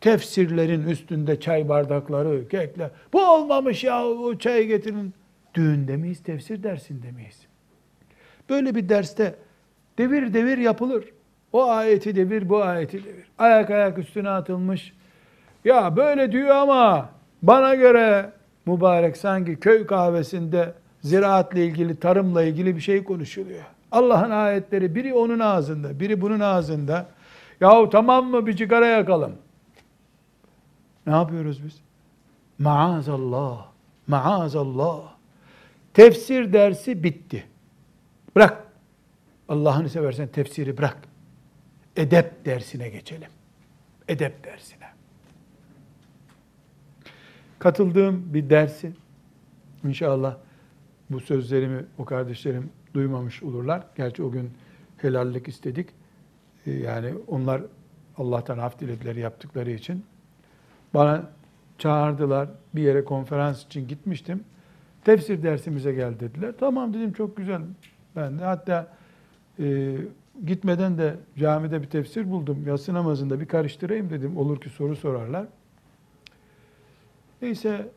Tefsirlerin 0.00 0.88
üstünde 0.88 1.40
çay 1.40 1.68
bardakları, 1.68 2.48
kekler. 2.48 2.90
Bu 3.12 3.30
olmamış 3.30 3.84
ya 3.84 4.06
o 4.06 4.38
çayı 4.38 4.68
getirin. 4.68 5.14
Düğünde 5.54 5.96
miyiz, 5.96 6.22
tefsir 6.22 6.62
dersinde 6.62 7.10
miyiz? 7.10 7.46
Böyle 8.50 8.74
bir 8.74 8.88
derste 8.88 9.34
devir 9.98 10.34
devir 10.34 10.58
yapılır. 10.58 11.04
O 11.52 11.70
ayeti 11.70 12.16
devir, 12.16 12.48
bu 12.48 12.62
ayeti 12.62 13.04
devir. 13.04 13.26
Ayak 13.38 13.70
ayak 13.70 13.98
üstüne 13.98 14.30
atılmış. 14.30 14.92
Ya 15.64 15.96
böyle 15.96 16.32
diyor 16.32 16.48
ama 16.48 17.17
bana 17.42 17.74
göre 17.74 18.32
mübarek 18.66 19.16
sanki 19.16 19.56
köy 19.56 19.86
kahvesinde 19.86 20.74
ziraatle 21.02 21.66
ilgili, 21.66 21.96
tarımla 21.96 22.42
ilgili 22.42 22.76
bir 22.76 22.80
şey 22.80 23.04
konuşuluyor. 23.04 23.64
Allah'ın 23.92 24.30
ayetleri 24.30 24.94
biri 24.94 25.14
onun 25.14 25.38
ağzında, 25.38 26.00
biri 26.00 26.20
bunun 26.20 26.40
ağzında. 26.40 27.06
Yahu 27.60 27.90
tamam 27.90 28.26
mı 28.26 28.46
bir 28.46 28.56
sigara 28.56 28.86
yakalım. 28.86 29.32
Ne 31.06 31.12
yapıyoruz 31.12 31.64
biz? 31.64 31.80
Maazallah, 32.58 33.66
maazallah. 34.06 35.00
Tefsir 35.94 36.52
dersi 36.52 37.04
bitti. 37.04 37.44
Bırak. 38.36 38.64
Allah'ını 39.48 39.88
seversen 39.88 40.28
tefsiri 40.28 40.78
bırak. 40.78 40.98
Edep 41.96 42.44
dersine 42.44 42.88
geçelim. 42.88 43.30
Edep 44.08 44.44
dersine. 44.44 44.84
Katıldığım 47.58 48.34
bir 48.34 48.50
dersi, 48.50 48.92
inşallah 49.84 50.36
bu 51.10 51.20
sözlerimi 51.20 51.84
o 51.98 52.04
kardeşlerim 52.04 52.70
duymamış 52.94 53.42
olurlar. 53.42 53.82
Gerçi 53.96 54.22
o 54.22 54.30
gün 54.30 54.50
helallik 54.96 55.48
istedik. 55.48 55.88
Ee, 56.66 56.70
yani 56.72 57.14
onlar 57.26 57.62
Allah'tan 58.16 58.58
af 58.58 58.78
dilediler 58.80 59.16
yaptıkları 59.16 59.70
için. 59.70 60.04
Bana 60.94 61.30
çağırdılar. 61.78 62.48
Bir 62.74 62.82
yere 62.82 63.04
konferans 63.04 63.64
için 63.64 63.88
gitmiştim. 63.88 64.44
Tefsir 65.04 65.42
dersimize 65.42 65.92
gel 65.92 66.20
dediler. 66.20 66.54
Tamam 66.60 66.94
dedim 66.94 67.12
çok 67.12 67.36
güzel. 67.36 67.60
Ben 68.16 68.38
de 68.38 68.44
hatta 68.44 68.88
e, 69.58 69.96
gitmeden 70.46 70.98
de 70.98 71.16
camide 71.36 71.82
bir 71.82 71.86
tefsir 71.86 72.30
buldum. 72.30 72.64
Yatsı 72.66 72.94
namazında 72.94 73.40
bir 73.40 73.46
karıştırayım 73.46 74.10
dedim. 74.10 74.36
Olur 74.36 74.60
ki 74.60 74.70
soru 74.70 74.96
sorarlar. 74.96 75.46
Neyse 77.42 77.88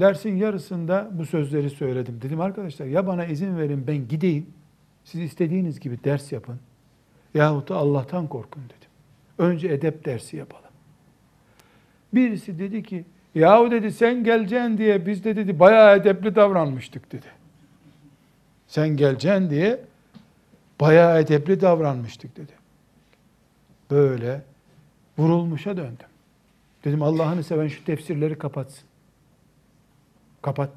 dersin 0.00 0.36
yarısında 0.36 1.10
bu 1.12 1.26
sözleri 1.26 1.70
söyledim. 1.70 2.20
Dedim 2.22 2.40
arkadaşlar 2.40 2.86
ya 2.86 3.06
bana 3.06 3.24
izin 3.24 3.58
verin 3.58 3.86
ben 3.86 4.08
gideyim. 4.08 4.46
Siz 5.04 5.20
istediğiniz 5.20 5.80
gibi 5.80 6.04
ders 6.04 6.32
yapın. 6.32 6.60
Yahut 7.34 7.68
da 7.68 7.76
Allah'tan 7.76 8.26
korkun 8.26 8.62
dedim. 8.64 8.90
Önce 9.38 9.68
edep 9.68 10.04
dersi 10.04 10.36
yapalım. 10.36 10.64
Birisi 12.14 12.58
dedi 12.58 12.82
ki 12.82 13.04
yahu 13.34 13.70
dedi 13.70 13.92
sen 13.92 14.24
geleceksin 14.24 14.78
diye 14.78 15.06
biz 15.06 15.24
de 15.24 15.36
dedi 15.36 15.58
bayağı 15.58 15.96
edepli 15.96 16.34
davranmıştık 16.34 17.12
dedi. 17.12 17.26
Sen 18.68 18.88
geleceksin 18.88 19.50
diye 19.50 19.80
bayağı 20.80 21.20
edepli 21.20 21.60
davranmıştık 21.60 22.36
dedi. 22.36 22.52
Böyle 23.90 24.42
vurulmuşa 25.18 25.76
döndüm. 25.76 26.13
Dedim 26.84 27.02
Allah'ını 27.02 27.44
seven 27.44 27.68
şu 27.68 27.84
tefsirleri 27.84 28.38
kapatsın. 28.38 28.84
Kapat. 30.42 30.70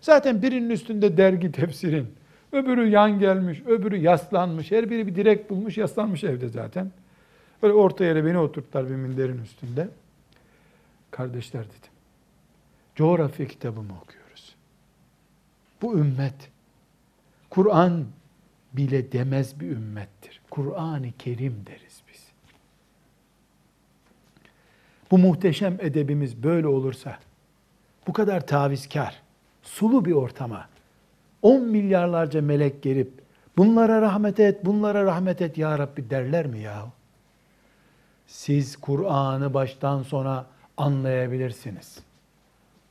Zaten 0.00 0.42
birinin 0.42 0.70
üstünde 0.70 1.16
dergi 1.16 1.52
tefsirin. 1.52 2.14
Öbürü 2.52 2.88
yan 2.88 3.18
gelmiş, 3.18 3.62
öbürü 3.66 3.96
yaslanmış. 3.96 4.70
Her 4.70 4.90
biri 4.90 5.06
bir 5.06 5.14
direk 5.14 5.50
bulmuş, 5.50 5.78
yaslanmış 5.78 6.24
evde 6.24 6.48
zaten. 6.48 6.92
Böyle 7.62 7.74
orta 7.74 8.04
yere 8.04 8.24
beni 8.24 8.38
oturttular 8.38 8.90
bir 8.90 8.94
minderin 8.94 9.42
üstünde. 9.42 9.88
Kardeşler 11.10 11.64
dedim. 11.64 11.92
Coğrafya 12.94 13.46
kitabımı 13.46 13.92
okuyoruz. 14.02 14.56
Bu 15.82 15.98
ümmet 15.98 16.50
Kur'an 17.50 18.06
bile 18.72 19.12
demez 19.12 19.60
bir 19.60 19.70
ümmettir. 19.70 20.40
Kur'an-ı 20.50 21.12
Kerim 21.18 21.64
deriz 21.66 22.02
biz. 22.12 22.26
Bu 25.10 25.18
muhteşem 25.18 25.76
edebimiz 25.80 26.42
böyle 26.42 26.66
olursa, 26.66 27.18
bu 28.06 28.12
kadar 28.12 28.46
tavizkar, 28.46 29.22
sulu 29.62 30.04
bir 30.04 30.12
ortama 30.12 30.68
10 31.42 31.62
milyarlarca 31.62 32.42
melek 32.42 32.82
gelip 32.82 33.12
bunlara 33.56 34.00
rahmet 34.00 34.40
et, 34.40 34.64
bunlara 34.64 35.04
rahmet 35.04 35.42
et 35.42 35.58
ya 35.58 35.78
Rabbi 35.78 36.10
derler 36.10 36.46
mi 36.46 36.58
ya? 36.58 36.86
Siz 38.26 38.76
Kur'an'ı 38.76 39.54
baştan 39.54 40.02
sona 40.02 40.46
anlayabilirsiniz. 40.76 41.98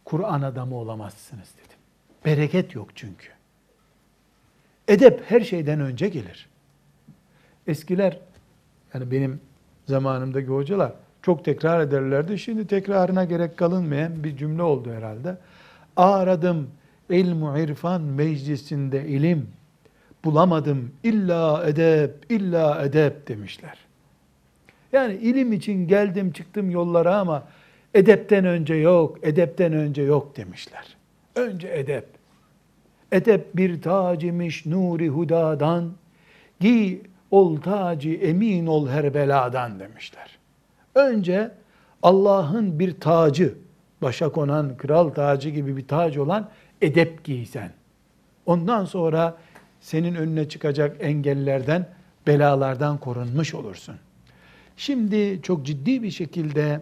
Kur'an 0.06 0.41
adamı 0.41 0.75
olamazsınız 0.75 1.49
dedim. 1.58 1.78
Bereket 2.25 2.75
yok 2.75 2.89
çünkü. 2.95 3.28
Edep 4.88 5.23
her 5.32 5.41
şeyden 5.41 5.80
önce 5.80 6.10
gelir. 6.10 6.49
Eskiler, 7.67 8.19
yani 8.93 9.12
benim 9.12 9.41
zamanımdaki 9.86 10.47
hocalar 10.47 10.93
çok 11.25 11.45
tekrar 11.45 11.79
ederlerdi. 11.81 12.39
Şimdi 12.39 12.67
tekrarına 12.67 13.23
gerek 13.23 13.57
kalınmayan 13.57 14.23
bir 14.23 14.38
cümle 14.38 14.61
oldu 14.61 14.93
herhalde. 14.93 15.38
Aradım 15.95 16.69
ilmu 17.09 17.59
irfan 17.59 18.01
meclisinde 18.01 19.07
ilim, 19.07 19.47
bulamadım 20.25 20.91
illa 21.03 21.63
edep, 21.67 22.31
illa 22.31 22.85
edep 22.85 23.27
demişler. 23.27 23.77
Yani 24.93 25.13
ilim 25.13 25.53
için 25.53 25.88
geldim 25.88 26.31
çıktım 26.31 26.69
yollara 26.69 27.17
ama 27.17 27.43
edepten 27.93 28.45
önce 28.45 28.73
yok, 28.73 29.17
edepten 29.21 29.73
önce 29.73 30.01
yok 30.01 30.38
demişler. 30.38 30.97
Önce 31.35 31.67
edep. 31.67 32.07
Edep 33.11 33.57
bir 33.57 33.81
tacimiş 33.81 34.65
nuri 34.65 35.09
hudadan, 35.09 35.91
giy 36.59 36.97
ol 37.31 37.57
tacı 37.61 38.09
emin 38.09 38.67
ol 38.67 38.89
her 38.89 39.13
beladan 39.13 39.79
demişler. 39.79 40.35
Önce 40.95 41.51
Allah'ın 42.03 42.79
bir 42.79 42.99
tacı, 42.99 43.55
başa 44.01 44.29
konan 44.29 44.77
kral 44.77 45.10
tacı 45.10 45.49
gibi 45.49 45.77
bir 45.77 45.88
tac 45.88 46.21
olan 46.21 46.49
edep 46.81 47.23
giysen. 47.23 47.71
Ondan 48.45 48.86
sonra 48.86 49.38
senin 49.81 50.15
önüne 50.15 50.49
çıkacak 50.49 50.97
engellerden, 50.99 51.89
belalardan 52.27 52.97
korunmuş 52.97 53.53
olursun. 53.53 53.95
Şimdi 54.77 55.39
çok 55.41 55.65
ciddi 55.65 56.03
bir 56.03 56.12
şekilde 56.12 56.79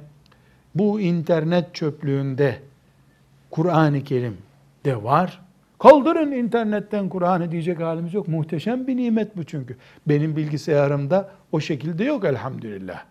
bu 0.75 1.01
internet 1.01 1.75
çöplüğünde 1.75 2.59
Kur'an-ı 3.51 4.03
Kerim 4.03 4.37
de 4.85 5.03
var 5.03 5.43
Kaldırın 5.83 6.31
internetten 6.31 7.09
Kur'an'ı 7.09 7.51
diyecek 7.51 7.79
halimiz 7.79 8.13
yok. 8.13 8.27
Muhteşem 8.27 8.87
bir 8.87 8.97
nimet 8.97 9.37
bu 9.37 9.43
çünkü. 9.43 9.77
Benim 10.07 10.35
bilgisayarımda 10.35 11.31
o 11.51 11.59
şekilde 11.59 12.03
yok 12.03 12.25
elhamdülillah. 12.25 13.03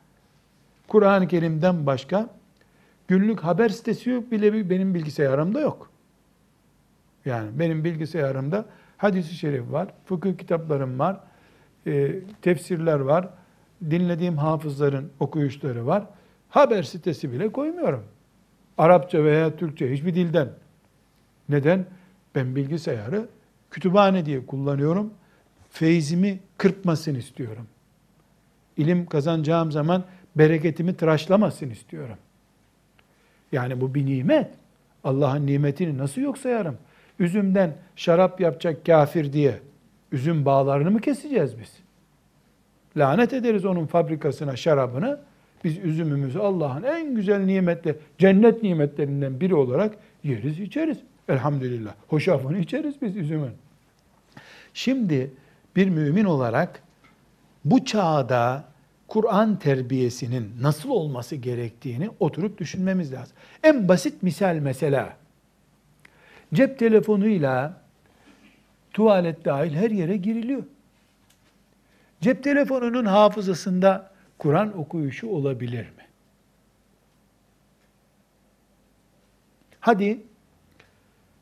Kur'an-ı 0.92 1.28
Kerim'den 1.28 1.86
başka 1.86 2.28
günlük 3.08 3.40
haber 3.40 3.68
sitesi 3.68 4.10
yok 4.10 4.32
bile 4.32 4.70
benim 4.70 4.94
bilgisayarımda 4.94 5.60
yok. 5.60 5.90
Yani 7.24 7.58
benim 7.58 7.84
bilgisayarımda 7.84 8.64
hadis-i 8.96 9.34
şerif 9.34 9.72
var, 9.72 9.88
fıkıh 10.04 10.38
kitaplarım 10.38 10.98
var, 10.98 11.20
e, 11.86 12.20
tefsirler 12.42 13.00
var, 13.00 13.28
dinlediğim 13.90 14.36
hafızların 14.36 15.10
okuyuşları 15.20 15.86
var. 15.86 16.04
Haber 16.48 16.82
sitesi 16.82 17.32
bile 17.32 17.52
koymuyorum. 17.52 18.04
Arapça 18.78 19.24
veya 19.24 19.56
Türkçe 19.56 19.92
hiçbir 19.92 20.14
dilden. 20.14 20.48
Neden? 21.48 21.86
Ben 22.34 22.56
bilgisayarı 22.56 23.28
kütüphane 23.70 24.26
diye 24.26 24.46
kullanıyorum. 24.46 25.10
Feyzimi 25.70 26.40
kırpmasın 26.58 27.14
istiyorum. 27.14 27.66
İlim 28.76 29.06
kazanacağım 29.06 29.72
zaman 29.72 30.04
bereketimi 30.36 30.96
tıraşlamasın 30.96 31.70
istiyorum. 31.70 32.16
Yani 33.52 33.80
bu 33.80 33.94
bir 33.94 34.06
nimet. 34.06 34.50
Allah'ın 35.04 35.46
nimetini 35.46 35.98
nasıl 35.98 36.20
yok 36.20 36.38
sayarım? 36.38 36.78
Üzümden 37.18 37.74
şarap 37.96 38.40
yapacak 38.40 38.86
kafir 38.86 39.32
diye 39.32 39.58
üzüm 40.12 40.44
bağlarını 40.44 40.90
mı 40.90 41.00
keseceğiz 41.00 41.58
biz? 41.60 41.72
Lanet 42.96 43.32
ederiz 43.32 43.64
onun 43.64 43.86
fabrikasına, 43.86 44.56
şarabını. 44.56 45.20
Biz 45.64 45.78
üzümümüzü 45.78 46.38
Allah'ın 46.38 46.82
en 46.82 47.14
güzel 47.14 47.40
nimetle, 47.40 47.96
cennet 48.18 48.62
nimetlerinden 48.62 49.40
biri 49.40 49.54
olarak 49.54 49.94
yeriz, 50.24 50.60
içeriz. 50.60 50.98
Elhamdülillah. 51.28 51.94
Hoşafını 52.08 52.58
içeriz 52.58 53.02
biz 53.02 53.16
üzümün. 53.16 53.50
Şimdi 54.74 55.30
bir 55.76 55.88
mümin 55.88 56.24
olarak 56.24 56.82
bu 57.64 57.84
çağda 57.84 58.64
Kur'an 59.12 59.58
terbiyesinin 59.58 60.52
nasıl 60.60 60.90
olması 60.90 61.36
gerektiğini 61.36 62.10
oturup 62.20 62.58
düşünmemiz 62.58 63.12
lazım. 63.12 63.36
En 63.62 63.88
basit 63.88 64.22
misal 64.22 64.56
mesela 64.56 65.16
cep 66.54 66.78
telefonuyla 66.78 67.80
tuvalet 68.92 69.44
dahil 69.44 69.74
her 69.74 69.90
yere 69.90 70.16
giriliyor. 70.16 70.62
Cep 72.20 72.44
telefonunun 72.44 73.04
hafızasında 73.04 74.10
Kur'an 74.38 74.78
okuyuşu 74.78 75.28
olabilir 75.28 75.84
mi? 75.84 76.06
Hadi 79.80 80.20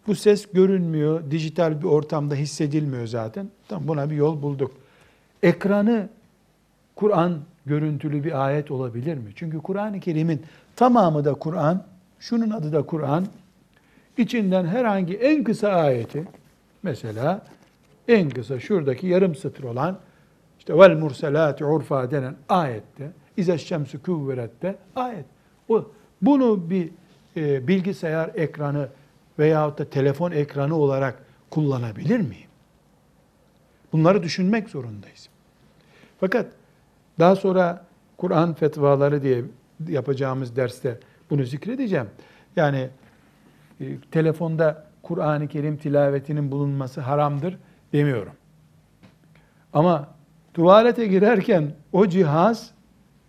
bu 0.06 0.14
ses 0.14 0.46
görünmüyor, 0.52 1.30
dijital 1.30 1.82
bir 1.82 1.86
ortamda 1.86 2.34
hissedilmiyor 2.34 3.06
zaten. 3.06 3.50
Tamam 3.68 3.88
buna 3.88 4.10
bir 4.10 4.16
yol 4.16 4.42
bulduk. 4.42 4.72
Ekranı 5.42 6.08
Kur'an 7.00 7.38
görüntülü 7.66 8.24
bir 8.24 8.44
ayet 8.46 8.70
olabilir 8.70 9.14
mi? 9.14 9.30
Çünkü 9.34 9.58
Kur'an-ı 9.58 10.00
Kerim'in 10.00 10.42
tamamı 10.76 11.24
da 11.24 11.34
Kur'an, 11.34 11.84
şunun 12.18 12.50
adı 12.50 12.72
da 12.72 12.82
Kur'an. 12.82 13.26
İçinden 14.18 14.66
herhangi 14.66 15.16
en 15.16 15.44
kısa 15.44 15.68
ayeti, 15.68 16.28
mesela 16.82 17.46
en 18.08 18.30
kısa 18.30 18.60
şuradaki 18.60 19.06
yarım 19.06 19.34
satır 19.34 19.64
olan 19.64 19.98
işte 20.58 20.78
vel 20.78 20.96
murselati 20.96 21.64
urfa 21.64 22.10
denen 22.10 22.34
ayette, 22.48 23.10
İze 23.36 23.58
şemsu 23.58 24.02
kuvverette 24.02 24.76
ayet. 24.96 25.24
O, 25.68 25.90
bunu 26.22 26.70
bir 26.70 26.90
e, 27.36 27.68
bilgisayar 27.68 28.30
ekranı 28.34 28.88
veyahut 29.38 29.78
da 29.78 29.84
telefon 29.84 30.30
ekranı 30.30 30.76
olarak 30.76 31.22
kullanabilir 31.50 32.20
miyim? 32.20 32.50
Bunları 33.92 34.22
düşünmek 34.22 34.68
zorundayız. 34.68 35.28
Fakat 36.20 36.59
daha 37.20 37.36
sonra 37.36 37.84
Kur'an 38.16 38.54
fetvaları 38.54 39.22
diye 39.22 39.44
yapacağımız 39.88 40.56
derste 40.56 40.98
bunu 41.30 41.44
zikredeceğim. 41.44 42.06
Yani 42.56 42.88
e, 43.80 43.84
telefonda 44.10 44.86
Kur'an-ı 45.02 45.48
Kerim 45.48 45.76
tilavetinin 45.76 46.52
bulunması 46.52 47.00
haramdır 47.00 47.58
demiyorum. 47.92 48.32
Ama 49.72 50.08
tuvalete 50.54 51.06
girerken 51.06 51.72
o 51.92 52.06
cihaz 52.06 52.70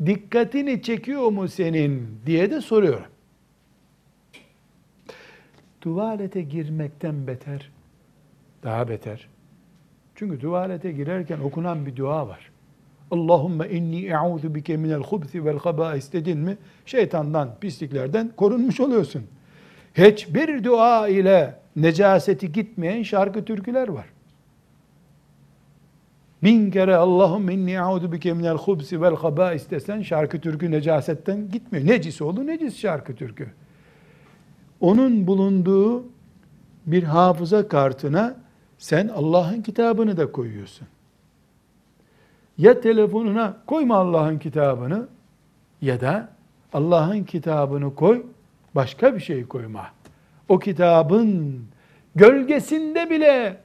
dikkatini 0.05 0.81
çekiyor 0.81 1.31
mu 1.31 1.47
senin 1.47 2.19
diye 2.25 2.51
de 2.51 2.61
soruyorum. 2.61 3.11
Tuvalete 5.81 6.41
girmekten 6.41 7.27
beter, 7.27 7.71
daha 8.63 8.89
beter. 8.89 9.27
Çünkü 10.15 10.39
tuvalete 10.39 10.91
girerken 10.91 11.39
okunan 11.39 11.85
bir 11.85 11.95
dua 11.95 12.27
var. 12.27 12.50
Allahümme 13.11 13.69
inni 13.69 14.05
e'udhu 14.05 14.55
bike 14.55 14.77
minel 14.77 15.03
hubsi 15.03 15.45
vel 15.45 15.59
habais 15.59 16.13
dedin 16.13 16.37
mi 16.37 16.57
şeytandan, 16.85 17.49
pisliklerden 17.61 18.31
korunmuş 18.37 18.79
oluyorsun. 18.79 19.23
Hiçbir 19.93 20.63
dua 20.63 21.07
ile 21.07 21.55
necaseti 21.75 22.51
gitmeyen 22.51 23.03
şarkı 23.03 23.45
türküler 23.45 23.87
var. 23.87 24.05
Bin 26.43 26.71
kere 26.71 26.95
Allahümme 26.95 27.53
inni 27.53 27.71
e'udhu 27.71 28.11
bike 28.11 28.33
minel 28.33 28.57
hubsi 28.57 29.01
vel 29.01 29.15
habais 29.15 29.69
desen 29.71 30.01
şarkı 30.01 30.39
türkü 30.41 30.71
necasetten 30.71 31.51
gitmiyor. 31.51 31.87
Necis 31.87 32.21
oldu, 32.21 32.47
necis 32.47 32.77
şarkı 32.79 33.15
türkü. 33.15 33.47
Onun 34.79 35.27
bulunduğu 35.27 36.03
bir 36.85 37.03
hafıza 37.03 37.67
kartına 37.67 38.35
sen 38.77 39.07
Allah'ın 39.07 39.61
kitabını 39.61 40.17
da 40.17 40.31
koyuyorsun. 40.31 40.87
Ya 42.61 42.81
telefonuna 42.81 43.57
koyma 43.67 43.95
Allah'ın 43.95 44.39
kitabını 44.39 45.07
ya 45.81 46.01
da 46.01 46.29
Allah'ın 46.73 47.23
kitabını 47.23 47.95
koy, 47.95 48.25
başka 48.75 49.15
bir 49.15 49.19
şey 49.19 49.45
koyma. 49.45 49.87
O 50.49 50.59
kitabın 50.59 51.61
gölgesinde 52.15 53.09
bile 53.09 53.57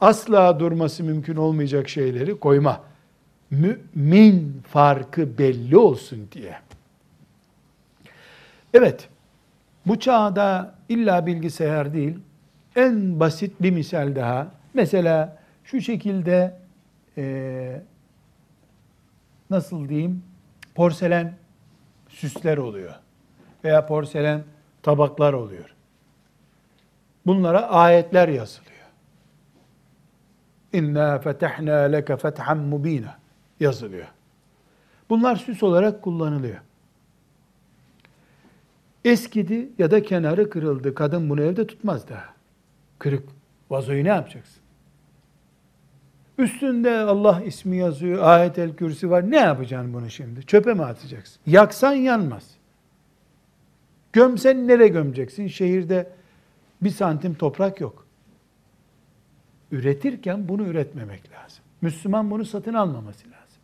asla 0.00 0.60
durması 0.60 1.04
mümkün 1.04 1.36
olmayacak 1.36 1.88
şeyleri 1.88 2.40
koyma. 2.40 2.80
Mümin 3.50 4.62
farkı 4.68 5.38
belli 5.38 5.76
olsun 5.76 6.28
diye. 6.32 6.56
Evet, 8.74 9.08
bu 9.86 9.98
çağda 9.98 10.74
illa 10.88 11.26
bilgisayar 11.26 11.94
değil, 11.94 12.18
en 12.76 13.20
basit 13.20 13.62
bir 13.62 13.70
misal 13.70 14.14
daha. 14.14 14.46
Mesela 14.74 15.38
şu 15.64 15.80
şekilde 15.80 16.54
e, 17.18 17.82
nasıl 19.54 19.88
diyeyim 19.88 20.22
porselen 20.74 21.34
süsler 22.08 22.58
oluyor 22.58 22.94
veya 23.64 23.86
porselen 23.86 24.44
tabaklar 24.82 25.32
oluyor. 25.32 25.74
Bunlara 27.26 27.68
ayetler 27.68 28.28
yazılıyor. 28.28 28.74
İnna 30.72 31.18
fetahna 31.18 31.74
leke 31.74 32.16
fethan 32.16 32.58
mubina 32.58 33.18
yazılıyor. 33.60 34.06
Bunlar 35.10 35.36
süs 35.36 35.62
olarak 35.62 36.02
kullanılıyor. 36.02 36.60
Eskidi 39.04 39.68
ya 39.78 39.90
da 39.90 40.02
kenarı 40.02 40.50
kırıldı. 40.50 40.94
Kadın 40.94 41.30
bunu 41.30 41.42
evde 41.42 41.66
tutmaz 41.66 42.08
daha. 42.08 42.34
Kırık. 42.98 43.28
Vazoyu 43.70 44.04
ne 44.04 44.08
yapacaksın? 44.08 44.63
Üstünde 46.38 46.98
Allah 46.98 47.42
ismi 47.42 47.76
yazıyor, 47.76 48.22
ayet-el 48.22 48.76
kürsi 48.76 49.10
var. 49.10 49.30
Ne 49.30 49.36
yapacaksın 49.36 49.94
bunu 49.94 50.10
şimdi? 50.10 50.46
Çöpe 50.46 50.74
mi 50.74 50.84
atacaksın? 50.84 51.40
Yaksan 51.46 51.92
yanmaz. 51.92 52.50
Gömsen 54.12 54.68
nereye 54.68 54.88
gömeceksin? 54.88 55.46
Şehirde 55.46 56.10
bir 56.82 56.90
santim 56.90 57.34
toprak 57.34 57.80
yok. 57.80 58.06
Üretirken 59.72 60.48
bunu 60.48 60.66
üretmemek 60.66 61.32
lazım. 61.32 61.64
Müslüman 61.80 62.30
bunu 62.30 62.44
satın 62.44 62.74
almaması 62.74 63.26
lazım. 63.26 63.60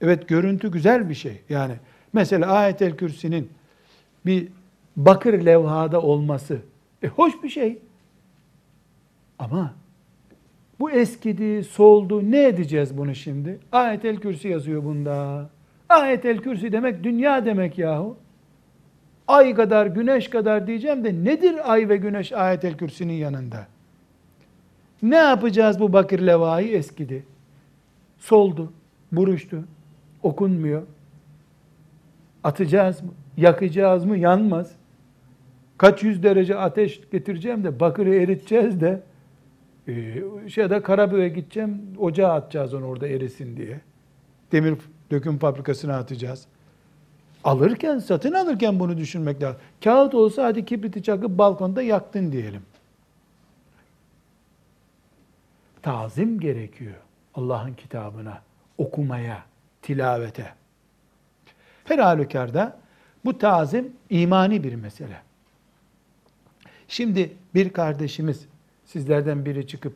Evet 0.00 0.28
görüntü 0.28 0.70
güzel 0.70 1.08
bir 1.08 1.14
şey. 1.14 1.42
Yani 1.48 1.74
mesela 2.12 2.46
ayet-el 2.52 2.96
kürsinin 2.96 3.50
bir 4.26 4.48
bakır 4.96 5.46
levhada 5.46 6.02
olması 6.02 6.58
e, 7.02 7.08
hoş 7.08 7.42
bir 7.42 7.48
şey. 7.48 7.78
Ama 9.38 9.74
bu 10.80 10.90
eskidi, 10.90 11.64
soldu. 11.64 12.30
Ne 12.30 12.46
edeceğiz 12.46 12.98
bunu 12.98 13.14
şimdi? 13.14 13.58
Ayet-el 13.72 14.16
Kürsi 14.16 14.48
yazıyor 14.48 14.84
bunda. 14.84 15.48
Ayet-el 15.88 16.38
Kürsi 16.38 16.72
demek 16.72 17.04
dünya 17.04 17.44
demek 17.44 17.78
yahu. 17.78 18.16
Ay 19.28 19.54
kadar, 19.54 19.86
güneş 19.86 20.30
kadar 20.30 20.66
diyeceğim 20.66 21.04
de 21.04 21.24
nedir 21.24 21.72
ay 21.72 21.88
ve 21.88 21.96
güneş 21.96 22.32
ayet-el 22.32 22.76
Kürsi'nin 22.76 23.12
yanında? 23.12 23.66
Ne 25.02 25.16
yapacağız 25.16 25.80
bu 25.80 25.92
bakır 25.92 26.18
levhayı 26.18 26.72
eskidi? 26.72 27.24
Soldu, 28.18 28.72
buruştu, 29.12 29.64
okunmuyor. 30.22 30.82
Atacağız 32.44 33.02
mı? 33.02 33.10
Yakacağız 33.36 34.04
mı? 34.04 34.18
Yanmaz. 34.18 34.72
Kaç 35.78 36.02
yüz 36.02 36.22
derece 36.22 36.56
ateş 36.56 37.00
getireceğim 37.12 37.64
de 37.64 37.80
bakırı 37.80 38.14
eriteceğiz 38.14 38.80
de 38.80 39.02
e, 39.88 40.48
şeyde 40.48 40.82
Karabük'e 40.82 41.28
gideceğim 41.28 41.82
ocağa 41.98 42.32
atacağız 42.32 42.74
onu 42.74 42.86
orada 42.86 43.08
erisin 43.08 43.56
diye. 43.56 43.80
Demir 44.52 44.74
döküm 45.10 45.38
fabrikasına 45.38 45.96
atacağız. 45.96 46.46
Alırken, 47.44 47.98
satın 47.98 48.32
alırken 48.32 48.80
bunu 48.80 48.96
düşünmek 48.96 49.42
lazım. 49.42 49.60
Kağıt 49.84 50.14
olsa 50.14 50.44
hadi 50.44 50.64
kibriti 50.64 51.02
çakıp 51.02 51.38
balkonda 51.38 51.82
yaktın 51.82 52.32
diyelim. 52.32 52.62
Tazim 55.82 56.40
gerekiyor 56.40 56.94
Allah'ın 57.34 57.74
kitabına, 57.74 58.42
okumaya, 58.78 59.42
tilavete. 59.82 60.54
Her 61.84 61.98
halükarda 61.98 62.78
bu 63.24 63.38
tazim 63.38 63.92
imani 64.10 64.64
bir 64.64 64.74
mesele. 64.74 65.22
Şimdi 66.88 67.32
bir 67.54 67.72
kardeşimiz 67.72 68.46
sizlerden 68.86 69.44
biri 69.44 69.66
çıkıp 69.66 69.92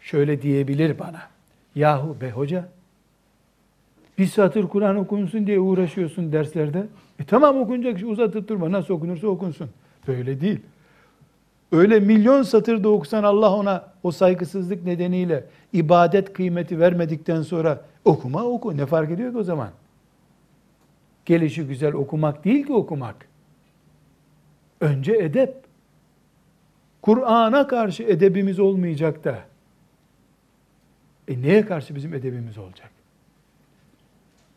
şöyle 0.00 0.42
diyebilir 0.42 0.98
bana. 0.98 1.22
Yahu 1.74 2.20
be 2.20 2.30
hoca 2.30 2.68
bir 4.20 4.26
satır 4.26 4.68
Kur'an 4.68 4.96
okunsun 4.96 5.46
diye 5.46 5.60
uğraşıyorsun 5.60 6.32
derslerde. 6.32 6.86
E 7.18 7.24
tamam 7.24 7.60
okunacak 7.60 7.98
şey 7.98 8.10
uzatıp 8.10 8.48
durma. 8.48 8.72
Nasıl 8.72 8.94
okunursa 8.94 9.26
okunsun. 9.26 9.70
Böyle 10.08 10.40
değil. 10.40 10.60
Öyle 11.72 12.00
milyon 12.00 12.42
satırda 12.42 12.88
okusan 12.88 13.24
Allah 13.24 13.54
ona 13.56 13.84
o 14.02 14.10
saygısızlık 14.10 14.84
nedeniyle 14.84 15.44
ibadet 15.72 16.32
kıymeti 16.32 16.80
vermedikten 16.80 17.42
sonra 17.42 17.84
okuma 18.04 18.44
oku. 18.44 18.76
Ne 18.76 18.86
fark 18.86 19.10
ediyor 19.10 19.32
ki 19.32 19.38
o 19.38 19.42
zaman? 19.42 19.68
Gelişi 21.24 21.66
güzel 21.66 21.92
okumak 21.92 22.44
değil 22.44 22.66
ki 22.66 22.72
okumak. 22.72 23.16
Önce 24.80 25.12
edep. 25.12 25.54
Kur'an'a 27.02 27.66
karşı 27.66 28.02
edebimiz 28.02 28.58
olmayacak 28.58 29.24
da. 29.24 29.44
E 31.28 31.42
neye 31.42 31.66
karşı 31.66 31.94
bizim 31.94 32.14
edebimiz 32.14 32.58
olacak? 32.58 32.90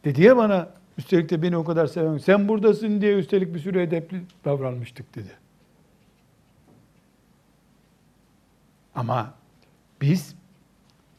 Dedi 0.05 0.23
ya 0.23 0.37
bana, 0.37 0.69
üstelik 0.97 1.29
de 1.29 1.41
beni 1.41 1.57
o 1.57 1.63
kadar 1.63 1.87
seven, 1.87 2.17
sen 2.17 2.47
buradasın 2.47 3.01
diye 3.01 3.17
üstelik 3.17 3.53
bir 3.53 3.59
sürü 3.59 3.81
edepli 3.81 4.21
davranmıştık 4.45 5.15
dedi. 5.15 5.31
Ama 8.95 9.33
biz 10.01 10.35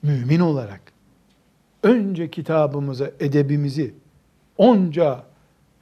mümin 0.02 0.40
olarak 0.40 0.80
önce 1.82 2.30
kitabımıza, 2.30 3.10
edebimizi 3.20 3.94
onca 4.58 5.24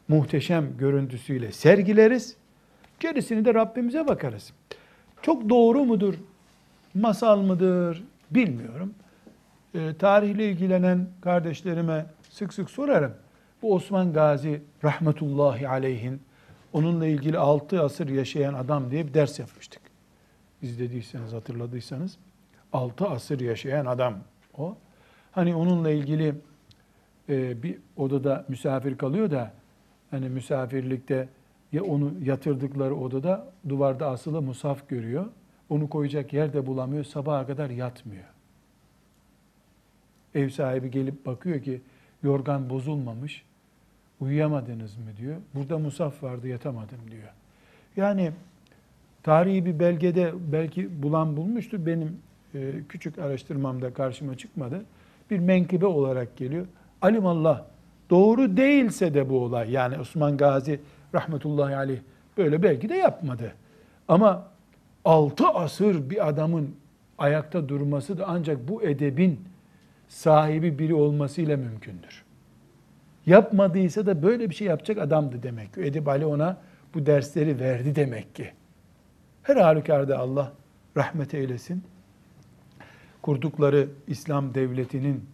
muhteşem 0.09 0.77
görüntüsüyle 0.79 1.53
sergileriz. 1.53 2.37
Gerisini 3.01 3.45
de 3.45 3.55
Rabbimize 3.55 4.09
bakarız. 4.09 4.53
Çok 5.23 5.49
doğru 5.49 5.85
mudur, 5.85 6.15
masal 6.95 7.43
mıdır 7.43 8.05
bilmiyorum. 8.31 8.95
E, 9.75 9.95
tarihle 9.99 10.51
ilgilenen 10.51 11.07
kardeşlerime 11.21 12.07
sık 12.31 12.55
sık 12.55 12.71
sorarım. 12.71 13.15
Bu 13.63 13.75
Osman 13.75 14.13
Gazi 14.13 14.63
rahmetullahi 14.85 15.69
aleyhin 15.69 16.23
onunla 16.73 17.07
ilgili 17.07 17.39
6 17.39 17.83
asır 17.83 18.09
yaşayan 18.09 18.55
adam 18.55 18.91
diye 18.91 19.07
bir 19.07 19.15
ders 19.15 19.39
yapmıştık. 19.39 19.83
İzlediyseniz, 20.63 21.33
hatırladıysanız 21.33 22.19
6 22.73 23.07
asır 23.07 23.41
yaşayan 23.41 23.87
adam 23.87 24.15
o. 24.59 24.77
Hani 25.33 25.55
onunla 25.55 25.91
ilgili 25.91 26.35
e, 27.29 27.63
bir 27.63 27.79
odada 27.97 28.45
misafir 28.49 28.99
kalıyor 28.99 29.31
da 29.31 29.53
hani 30.11 30.29
misafirlikte 30.29 31.29
ya 31.73 31.83
onu 31.83 32.13
yatırdıkları 32.25 32.97
odada 32.97 33.53
duvarda 33.69 34.07
asılı 34.07 34.43
musaf 34.43 34.89
görüyor. 34.89 35.27
Onu 35.69 35.89
koyacak 35.89 36.33
yer 36.33 36.53
de 36.53 36.67
bulamıyor. 36.67 37.05
Sabaha 37.05 37.47
kadar 37.47 37.71
yatmıyor. 37.71 38.25
Ev 40.35 40.49
sahibi 40.49 40.91
gelip 40.91 41.27
bakıyor 41.27 41.63
ki 41.63 41.81
yorgan 42.23 42.71
bozulmamış. 42.71 43.45
Uyuyamadınız 44.21 44.97
mı 44.97 45.05
diyor. 45.17 45.37
Burada 45.55 45.79
musaf 45.79 46.23
vardı 46.23 46.49
yatamadım 46.49 46.99
diyor. 47.11 47.29
Yani 47.97 48.33
tarihi 49.23 49.67
bir 49.67 49.79
belgede 49.79 50.33
belki 50.53 51.03
bulan 51.03 51.37
bulmuştur. 51.37 51.87
Benim 51.87 52.19
e, 52.55 52.73
küçük 52.89 53.19
araştırmamda 53.19 53.95
karşıma 53.95 54.37
çıkmadı. 54.37 54.85
Bir 55.31 55.39
menkıbe 55.39 55.87
olarak 55.87 56.37
geliyor. 56.37 56.67
Alimallah 57.03 57.63
doğru 58.11 58.57
değilse 58.57 59.15
de 59.15 59.29
bu 59.31 59.39
olay 59.39 59.71
yani 59.71 59.99
Osman 59.99 60.37
Gazi 60.37 60.81
rahmetullahi 61.15 61.77
aleyh 61.77 61.99
böyle 62.37 62.63
belki 62.63 62.89
de 62.89 62.95
yapmadı. 62.95 63.53
Ama 64.09 64.49
altı 65.05 65.49
asır 65.49 66.11
bir 66.11 66.29
adamın 66.29 66.77
ayakta 67.19 67.69
durması 67.69 68.19
da 68.19 68.25
ancak 68.27 68.69
bu 68.69 68.83
edebin 68.83 69.41
sahibi 70.09 70.79
biri 70.79 70.95
olmasıyla 70.95 71.57
mümkündür. 71.57 72.25
Yapmadıysa 73.27 74.07
da 74.07 74.23
böyle 74.23 74.51
bir 74.51 74.55
şey 74.55 74.67
yapacak 74.67 74.99
adamdı 74.99 75.43
demek 75.43 75.75
ki. 75.75 75.81
Edip 75.81 76.09
Ali 76.09 76.27
ona 76.27 76.57
bu 76.95 77.07
dersleri 77.07 77.61
verdi 77.61 77.95
demek 77.95 78.35
ki. 78.35 78.53
Her 79.43 79.57
halükarda 79.57 80.19
Allah 80.19 80.53
rahmet 80.97 81.35
eylesin. 81.35 81.83
Kurdukları 83.23 83.89
İslam 84.07 84.55
devletinin 84.55 85.25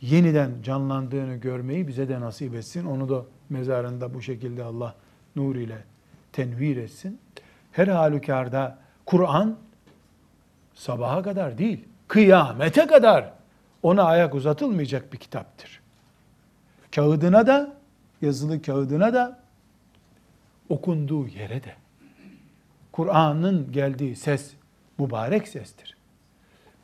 yeniden 0.00 0.50
canlandığını 0.62 1.34
görmeyi 1.34 1.88
bize 1.88 2.08
de 2.08 2.20
nasip 2.20 2.54
etsin. 2.54 2.86
Onu 2.86 3.08
da 3.08 3.24
mezarında 3.50 4.14
bu 4.14 4.22
şekilde 4.22 4.64
Allah 4.64 4.94
nur 5.36 5.56
ile 5.56 5.78
tenvir 6.32 6.76
etsin. 6.76 7.20
Her 7.72 7.88
halükarda 7.88 8.78
Kur'an 9.06 9.58
sabaha 10.74 11.22
kadar 11.22 11.58
değil, 11.58 11.84
kıyamete 12.08 12.86
kadar 12.86 13.32
ona 13.82 14.02
ayak 14.02 14.34
uzatılmayacak 14.34 15.12
bir 15.12 15.18
kitaptır. 15.18 15.80
Kağıdına 16.94 17.46
da, 17.46 17.76
yazılı 18.22 18.62
kağıdına 18.62 19.14
da, 19.14 19.40
okunduğu 20.68 21.26
yere 21.26 21.64
de. 21.64 21.74
Kur'an'ın 22.92 23.72
geldiği 23.72 24.16
ses 24.16 24.52
mübarek 24.98 25.48
sestir. 25.48 25.96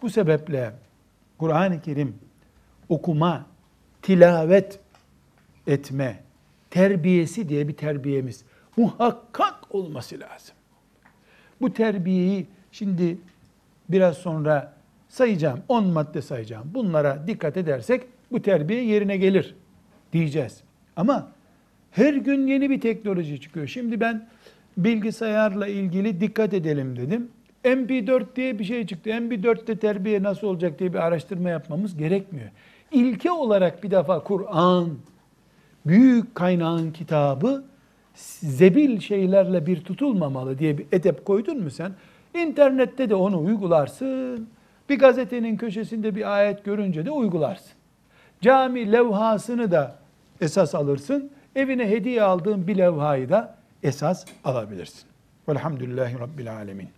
Bu 0.02 0.10
sebeple 0.10 0.72
Kur'an-ı 1.38 1.82
Kerim 1.82 2.18
okuma, 2.88 3.46
tilavet 4.02 4.80
etme, 5.66 6.22
terbiyesi 6.74 7.48
diye 7.48 7.68
bir 7.68 7.72
terbiyemiz 7.72 8.44
muhakkak 8.76 9.54
olması 9.70 10.20
lazım. 10.20 10.54
Bu 11.60 11.72
terbiyeyi 11.72 12.46
şimdi 12.72 13.18
biraz 13.88 14.16
sonra 14.16 14.72
sayacağım, 15.08 15.60
10 15.68 15.86
madde 15.86 16.22
sayacağım. 16.22 16.70
Bunlara 16.74 17.26
dikkat 17.26 17.56
edersek 17.56 18.02
bu 18.32 18.42
terbiye 18.42 18.84
yerine 18.84 19.16
gelir 19.16 19.54
diyeceğiz. 20.12 20.62
Ama 20.96 21.32
her 21.90 22.14
gün 22.14 22.46
yeni 22.46 22.70
bir 22.70 22.80
teknoloji 22.80 23.40
çıkıyor. 23.40 23.66
Şimdi 23.66 24.00
ben 24.00 24.28
bilgisayarla 24.76 25.66
ilgili 25.66 26.20
dikkat 26.20 26.54
edelim 26.54 26.96
dedim. 26.96 27.28
MP4 27.64 28.24
diye 28.36 28.58
bir 28.58 28.64
şey 28.64 28.86
çıktı. 28.86 29.10
MP4'te 29.10 29.78
terbiye 29.78 30.22
nasıl 30.22 30.46
olacak 30.46 30.78
diye 30.78 30.92
bir 30.92 30.98
araştırma 30.98 31.50
yapmamız 31.50 31.96
gerekmiyor. 31.96 32.48
İlke 32.92 33.30
olarak 33.30 33.82
bir 33.82 33.90
defa 33.90 34.24
Kur'an, 34.24 34.88
büyük 35.86 36.34
kaynağın 36.34 36.92
kitabı 36.92 37.64
zebil 38.40 39.00
şeylerle 39.00 39.66
bir 39.66 39.84
tutulmamalı 39.84 40.58
diye 40.58 40.78
bir 40.78 40.86
edep 40.92 41.24
koydun 41.24 41.62
mu 41.62 41.70
sen? 41.70 41.92
İnternette 42.34 43.10
de 43.10 43.14
onu 43.14 43.44
uygularsın. 43.44 44.48
Bir 44.88 44.98
gazetenin 44.98 45.56
köşesinde 45.56 46.14
bir 46.14 46.34
ayet 46.36 46.64
görünce 46.64 47.06
de 47.06 47.10
uygularsın. 47.10 47.72
Cami 48.40 48.92
levhasını 48.92 49.70
da 49.70 49.98
esas 50.40 50.74
alırsın. 50.74 51.30
Evine 51.56 51.90
hediye 51.90 52.22
aldığın 52.22 52.66
bir 52.66 52.78
levhayı 52.78 53.28
da 53.28 53.54
esas 53.82 54.24
alabilirsin. 54.44 55.04
Velhamdülillahi 55.48 56.18
Rabbil 56.18 56.52
Alemin. 56.52 56.88